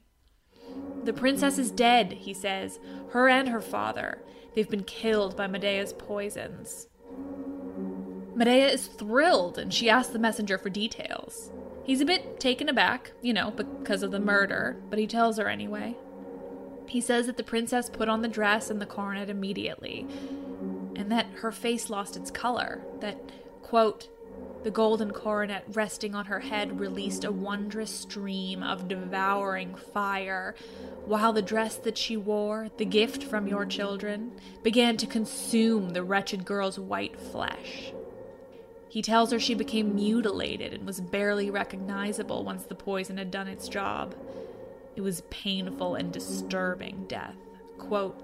The 1.04 1.12
princess 1.12 1.58
is 1.58 1.70
dead, 1.70 2.12
he 2.12 2.32
says, 2.32 2.78
her 3.10 3.28
and 3.28 3.48
her 3.48 3.60
father. 3.60 4.22
They've 4.54 4.68
been 4.68 4.84
killed 4.84 5.36
by 5.36 5.46
Medea's 5.46 5.92
poisons. 5.92 6.88
Medea 8.34 8.68
is 8.68 8.86
thrilled 8.86 9.58
and 9.58 9.74
she 9.74 9.90
asks 9.90 10.12
the 10.12 10.18
messenger 10.18 10.58
for 10.58 10.70
details. 10.70 11.50
He's 11.84 12.00
a 12.00 12.06
bit 12.06 12.38
taken 12.38 12.68
aback, 12.68 13.12
you 13.20 13.32
know, 13.32 13.50
because 13.50 14.02
of 14.02 14.10
the 14.10 14.20
murder, 14.20 14.80
but 14.90 14.98
he 14.98 15.06
tells 15.06 15.38
her 15.38 15.48
anyway. 15.48 15.96
He 16.88 17.00
says 17.00 17.26
that 17.26 17.36
the 17.36 17.42
princess 17.42 17.90
put 17.90 18.08
on 18.08 18.22
the 18.22 18.28
dress 18.28 18.70
and 18.70 18.80
the 18.80 18.86
coronet 18.86 19.28
immediately, 19.28 20.06
and 20.96 21.12
that 21.12 21.26
her 21.36 21.52
face 21.52 21.90
lost 21.90 22.16
its 22.16 22.30
color, 22.30 22.82
that, 23.00 23.18
quote, 23.62 24.08
the 24.64 24.70
golden 24.70 25.12
coronet 25.12 25.64
resting 25.68 26.14
on 26.14 26.24
her 26.26 26.40
head 26.40 26.80
released 26.80 27.24
a 27.24 27.30
wondrous 27.30 27.90
stream 27.90 28.62
of 28.62 28.88
devouring 28.88 29.74
fire, 29.74 30.54
while 31.04 31.32
the 31.32 31.42
dress 31.42 31.76
that 31.76 31.96
she 31.96 32.16
wore, 32.16 32.68
the 32.76 32.84
gift 32.84 33.22
from 33.22 33.46
your 33.46 33.64
children, 33.64 34.32
began 34.62 34.96
to 34.96 35.06
consume 35.06 35.90
the 35.90 36.02
wretched 36.02 36.44
girl's 36.44 36.78
white 36.78 37.18
flesh. 37.20 37.92
He 38.88 39.02
tells 39.02 39.30
her 39.30 39.38
she 39.38 39.54
became 39.54 39.94
mutilated 39.94 40.72
and 40.72 40.86
was 40.86 41.00
barely 41.00 41.50
recognizable 41.50 42.42
once 42.44 42.64
the 42.64 42.74
poison 42.74 43.18
had 43.18 43.30
done 43.30 43.46
its 43.46 43.68
job. 43.68 44.14
It 44.98 45.02
was 45.02 45.22
painful 45.30 45.94
and 45.94 46.12
disturbing 46.12 47.04
death. 47.06 47.36
Quote, 47.78 48.20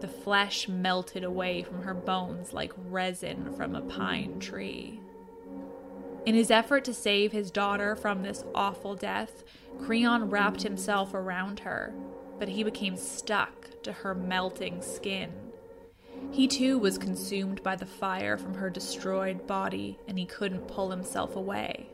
the 0.00 0.08
flesh 0.08 0.68
melted 0.68 1.22
away 1.22 1.62
from 1.62 1.82
her 1.82 1.92
bones 1.92 2.54
like 2.54 2.72
resin 2.88 3.54
from 3.54 3.74
a 3.74 3.82
pine 3.82 4.38
tree. 4.40 5.00
In 6.24 6.34
his 6.34 6.50
effort 6.50 6.82
to 6.86 6.94
save 6.94 7.32
his 7.32 7.50
daughter 7.50 7.94
from 7.94 8.22
this 8.22 8.42
awful 8.54 8.94
death, 8.94 9.44
Creon 9.82 10.30
wrapped 10.30 10.62
himself 10.62 11.12
around 11.12 11.60
her, 11.60 11.92
but 12.38 12.48
he 12.48 12.64
became 12.64 12.96
stuck 12.96 13.82
to 13.82 13.92
her 13.92 14.14
melting 14.14 14.80
skin. 14.80 15.30
He 16.30 16.48
too 16.48 16.78
was 16.78 16.96
consumed 16.96 17.62
by 17.62 17.76
the 17.76 17.84
fire 17.84 18.38
from 18.38 18.54
her 18.54 18.70
destroyed 18.70 19.46
body, 19.46 19.98
and 20.08 20.18
he 20.18 20.24
couldn't 20.24 20.68
pull 20.68 20.90
himself 20.90 21.36
away. 21.36 21.90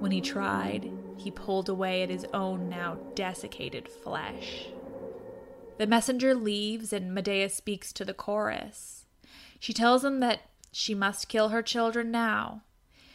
When 0.00 0.10
he 0.10 0.20
tried, 0.20 0.90
he 1.16 1.30
pulled 1.30 1.68
away 1.68 2.02
at 2.02 2.10
his 2.10 2.26
own 2.32 2.68
now 2.68 2.98
desiccated 3.14 3.88
flesh. 3.88 4.68
The 5.78 5.86
messenger 5.86 6.34
leaves, 6.34 6.92
and 6.92 7.14
Medea 7.14 7.48
speaks 7.48 7.92
to 7.94 8.04
the 8.04 8.14
chorus. 8.14 9.06
She 9.58 9.72
tells 9.72 10.02
them 10.02 10.20
that 10.20 10.42
she 10.70 10.94
must 10.94 11.28
kill 11.28 11.48
her 11.48 11.62
children 11.62 12.10
now. 12.10 12.62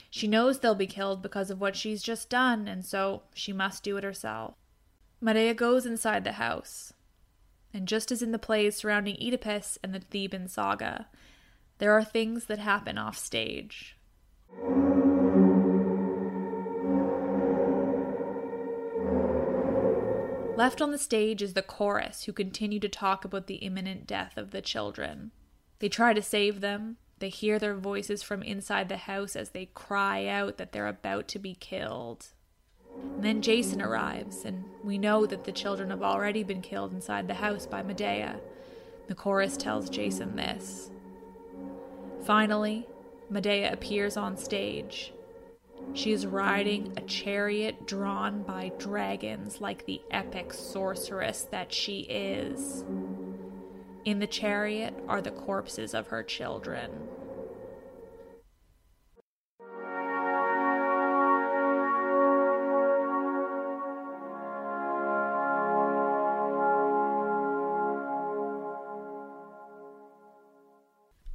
She 0.09 0.27
knows 0.27 0.59
they'll 0.59 0.75
be 0.75 0.87
killed 0.87 1.21
because 1.21 1.49
of 1.51 1.61
what 1.61 1.75
she's 1.75 2.01
just 2.01 2.29
done, 2.29 2.67
and 2.67 2.83
so 2.83 3.23
she 3.33 3.53
must 3.53 3.83
do 3.83 3.97
it 3.97 4.03
herself. 4.03 4.55
Medea 5.21 5.53
goes 5.53 5.85
inside 5.85 6.23
the 6.23 6.33
house. 6.33 6.93
And 7.73 7.87
just 7.87 8.11
as 8.11 8.21
in 8.21 8.31
the 8.31 8.39
plays 8.39 8.75
surrounding 8.75 9.15
Oedipus 9.21 9.77
and 9.83 9.93
the 9.93 9.99
Theban 9.99 10.47
saga, 10.47 11.07
there 11.77 11.93
are 11.93 12.03
things 12.03 12.45
that 12.45 12.59
happen 12.59 12.97
off 12.97 13.17
stage. 13.17 13.95
Left 20.59 20.81
on 20.81 20.91
the 20.91 20.97
stage 20.97 21.41
is 21.41 21.53
the 21.53 21.61
chorus, 21.61 22.23
who 22.25 22.33
continue 22.33 22.81
to 22.81 22.89
talk 22.89 23.23
about 23.23 23.47
the 23.47 23.63
imminent 23.63 24.05
death 24.05 24.35
of 24.35 24.51
the 24.51 24.61
children. 24.61 25.31
They 25.79 25.87
try 25.87 26.13
to 26.13 26.21
save 26.21 26.59
them. 26.59 26.97
They 27.19 27.29
hear 27.29 27.59
their 27.59 27.75
voices 27.75 28.23
from 28.23 28.43
inside 28.43 28.89
the 28.89 28.97
house 28.97 29.37
as 29.37 29.51
they 29.51 29.67
cry 29.67 30.27
out 30.27 30.57
that 30.57 30.73
they're 30.73 30.89
about 30.89 31.29
to 31.29 31.39
be 31.39 31.55
killed. 31.55 32.33
And 33.15 33.23
then 33.23 33.41
Jason 33.41 33.81
arrives, 33.81 34.43
and 34.43 34.65
we 34.83 34.97
know 34.97 35.25
that 35.25 35.45
the 35.45 35.53
children 35.53 35.91
have 35.91 36.03
already 36.03 36.43
been 36.43 36.61
killed 36.61 36.91
inside 36.91 37.29
the 37.29 37.35
house 37.35 37.65
by 37.65 37.81
Medea. 37.81 38.41
The 39.07 39.15
chorus 39.15 39.55
tells 39.55 39.89
Jason 39.89 40.35
this. 40.35 40.91
Finally, 42.25 42.85
Medea 43.29 43.71
appears 43.71 44.17
on 44.17 44.35
stage. 44.35 45.13
She 45.93 46.11
is 46.11 46.25
riding 46.25 46.93
a 46.95 47.01
chariot 47.01 47.85
drawn 47.85 48.43
by 48.43 48.71
dragons 48.77 49.59
like 49.59 49.85
the 49.85 50.01
epic 50.11 50.53
sorceress 50.53 51.43
that 51.51 51.73
she 51.73 52.01
is. 52.01 52.85
In 54.05 54.19
the 54.19 54.27
chariot 54.27 54.93
are 55.07 55.21
the 55.21 55.31
corpses 55.31 55.93
of 55.93 56.07
her 56.07 56.23
children. 56.23 56.91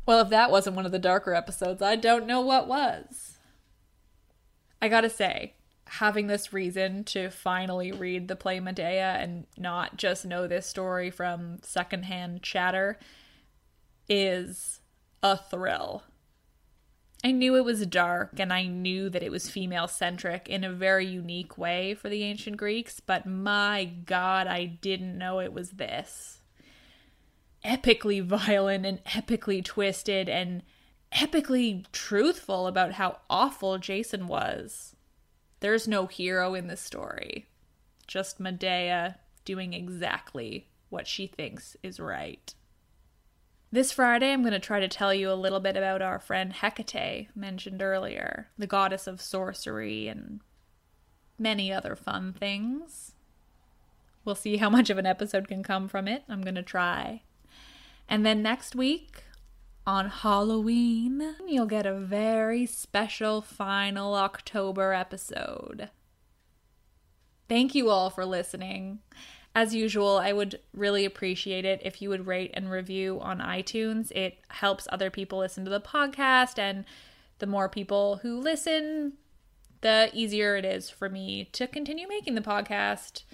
Well, 0.07 0.21
if 0.21 0.29
that 0.29 0.51
wasn't 0.51 0.77
one 0.77 0.87
of 0.87 0.93
the 0.93 0.99
darker 0.99 1.35
episodes, 1.35 1.81
I 1.81 1.97
don't 1.97 2.27
know 2.27 2.40
what 2.40 2.69
was. 2.69 3.34
I 4.85 4.88
gotta 4.88 5.09
say, 5.09 5.55
having 5.87 6.27
this 6.27 6.53
reason 6.53 7.05
to 7.05 7.31
finally 7.31 7.90
read 7.90 8.29
the 8.29 8.37
play 8.37 8.61
Medea 8.61 9.16
and 9.18 9.47
not 9.57 9.97
just 9.97 10.27
know 10.27 10.47
this 10.47 10.66
story 10.66 11.09
from 11.11 11.57
secondhand 11.62 12.42
chatter 12.42 12.99
is 14.11 14.83
a 15.23 15.38
thrill. 15.38 16.03
I 17.25 17.33
knew 17.33 17.57
it 17.57 17.64
was 17.64 17.87
dark 17.87 18.38
and 18.38 18.53
I 18.53 18.66
knew 18.66 19.09
that 19.09 19.23
it 19.23 19.31
was 19.31 19.49
female 19.49 19.88
centric 19.88 20.51
in 20.51 20.64
a 20.64 20.70
very 20.70 21.07
unique 21.07 21.57
way 21.57 21.94
for 21.94 22.11
the 22.11 22.23
ancient 22.23 22.59
Greeks, 22.59 23.01
but 23.01 23.25
my 23.25 23.87
god, 23.87 24.47
I 24.47 24.66
didn't 24.66 25.16
know 25.16 25.40
it 25.40 25.55
was 25.55 25.70
this 25.70 26.42
epically 27.64 28.23
violent 28.23 28.85
and 28.85 29.03
epically 29.07 29.64
twisted 29.64 30.29
and 30.29 30.62
epically 31.14 31.85
truthful 31.92 32.66
about 32.66 32.92
how 32.92 33.18
awful 33.31 33.79
Jason 33.79 34.27
was. 34.27 34.96
There's 35.61 35.88
no 35.88 36.07
hero 36.07 36.55
in 36.55 36.66
this 36.66 36.81
story, 36.81 37.46
just 38.07 38.40
Medea 38.40 39.18
doing 39.44 39.72
exactly 39.72 40.68
what 40.90 41.07
she 41.07 41.27
thinks 41.27 41.77
is 41.83 42.00
right. 42.00 42.53
This 43.72 43.90
Friday, 43.90 44.33
I'm 44.33 44.42
going 44.42 44.53
to 44.53 44.61
try 44.61 44.79
to 44.79 44.88
tell 44.88 45.12
you 45.12 45.31
a 45.31 45.35
little 45.35 45.59
bit 45.59 45.77
about 45.77 46.00
our 46.00 46.20
friend 46.20 46.53
Hecate, 46.53 47.29
mentioned 47.35 47.83
earlier, 47.83 48.48
the 48.57 48.68
goddess 48.68 49.07
of 49.07 49.20
sorcery 49.20 50.07
and 50.07 50.40
many 51.38 51.72
other 51.72 51.96
fun 51.96 52.33
things. 52.33 53.12
We'll 54.24 54.37
see 54.37 54.59
how 54.59 54.70
much 54.70 54.90
of 54.90 54.98
an 54.98 55.07
episode 55.07 55.48
can 55.48 55.62
come 55.62 55.88
from 55.88 56.07
it. 56.07 56.22
I'm 56.29 56.42
going 56.42 56.55
to 56.55 56.62
try. 56.62 57.22
And 58.09 58.24
then 58.24 58.42
next 58.42 58.77
week, 58.77 59.23
on 59.87 60.09
Halloween, 60.09 61.37
you'll 61.47 61.66
get 61.66 61.87
a 61.87 61.94
very 61.94 62.64
special 62.64 63.42
final 63.42 64.14
October 64.14 64.92
episode. 64.94 65.90
Thank 67.49 67.75
you 67.75 67.90
all 67.90 68.09
for 68.09 68.25
listening. 68.25 69.01
As 69.55 69.75
usual, 69.75 70.16
I 70.16 70.33
would 70.33 70.61
really 70.73 71.05
appreciate 71.05 71.64
it 71.64 71.81
if 71.85 72.01
you 72.01 72.09
would 72.09 72.27
rate 72.27 72.51
and 72.55 72.70
review 72.70 73.20
on 73.20 73.38
iTunes. 73.38 74.11
It 74.12 74.38
helps 74.49 74.88
other 74.90 75.11
people 75.11 75.38
listen 75.38 75.64
to 75.64 75.70
the 75.70 75.81
podcast, 75.81 76.59
and 76.59 76.85
the 77.38 77.47
more 77.47 77.68
people 77.68 78.16
who 78.23 78.40
listen, 78.40 79.12
the 79.83 80.11
easier 80.14 80.57
it 80.57 80.64
is 80.64 80.88
for 80.88 81.11
me 81.11 81.51
to 81.53 81.66
continue 81.66 82.09
making 82.09 82.35
the 82.35 82.40
podcast. 82.40 83.25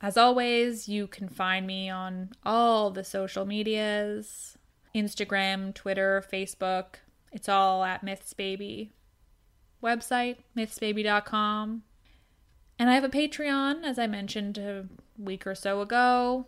As 0.00 0.16
always, 0.16 0.88
you 0.88 1.06
can 1.06 1.28
find 1.28 1.66
me 1.66 1.88
on 1.88 2.30
all 2.44 2.90
the 2.90 3.04
social 3.04 3.46
medias 3.46 4.58
Instagram, 4.94 5.74
Twitter, 5.74 6.24
Facebook. 6.32 6.96
It's 7.32 7.48
all 7.48 7.84
at 7.84 8.02
Myths 8.02 8.32
Baby. 8.32 8.92
Website, 9.82 10.36
mythsbaby.com. 10.56 11.82
And 12.78 12.90
I 12.90 12.94
have 12.94 13.04
a 13.04 13.08
Patreon, 13.08 13.84
as 13.84 13.98
I 13.98 14.06
mentioned 14.06 14.58
a 14.58 14.86
week 15.18 15.46
or 15.46 15.54
so 15.54 15.80
ago. 15.80 16.46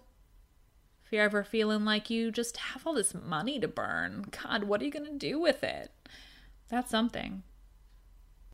If 1.05 1.13
you're 1.13 1.23
ever 1.23 1.45
feeling 1.45 1.85
like 1.85 2.11
you 2.11 2.33
just 2.33 2.57
have 2.57 2.87
all 2.87 2.95
this 2.95 3.15
money 3.15 3.61
to 3.61 3.69
burn, 3.69 4.27
God, 4.43 4.65
what 4.65 4.81
are 4.81 4.85
you 4.85 4.91
going 4.91 5.07
to 5.07 5.13
do 5.13 5.39
with 5.39 5.63
it? 5.63 5.91
That's 6.69 6.91
something. 6.91 7.43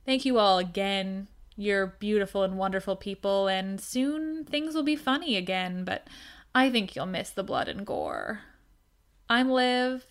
Thank 0.05 0.25
you 0.25 0.39
all 0.39 0.59
again 0.59 1.29
you're 1.57 1.87
beautiful 1.87 2.43
and 2.43 2.57
wonderful 2.57 2.97
people, 2.97 3.47
and 3.47 3.81
soon 3.81 4.45
things 4.45 4.75
will 4.75 4.83
be 4.83 4.97
funny 4.97 5.37
again, 5.37 5.85
but 5.85 6.07
I 6.55 6.71
think 6.71 6.97
you'll 6.97 7.07
miss 7.07 7.31
the 7.31 7.45
blood 7.45 7.69
and 7.69 7.87
gore. 7.87 8.41
I'm 9.33 9.51
Liv. 9.51 10.05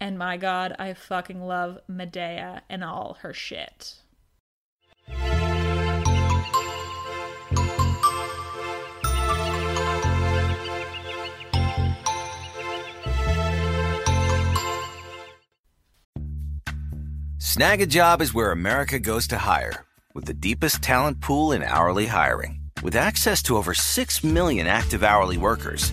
And 0.00 0.18
my 0.18 0.38
god, 0.38 0.74
I 0.76 0.92
fucking 0.94 1.40
love 1.40 1.78
Medea 1.86 2.64
and 2.68 2.82
all 2.82 3.16
her 3.20 3.32
shit. 3.32 3.94
Snagajob 17.38 18.20
is 18.20 18.34
where 18.34 18.50
America 18.50 18.98
goes 18.98 19.28
to 19.28 19.38
hire, 19.38 19.86
with 20.12 20.24
the 20.24 20.34
deepest 20.34 20.82
talent 20.82 21.20
pool 21.20 21.52
in 21.52 21.62
hourly 21.62 22.06
hiring. 22.06 22.62
With 22.82 22.96
access 22.96 23.44
to 23.44 23.56
over 23.56 23.74
6 23.74 24.24
million 24.24 24.66
active 24.66 25.04
hourly 25.04 25.36
workers, 25.36 25.92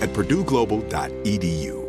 at 0.00 0.10
purdueglobal.edu. 0.12 1.83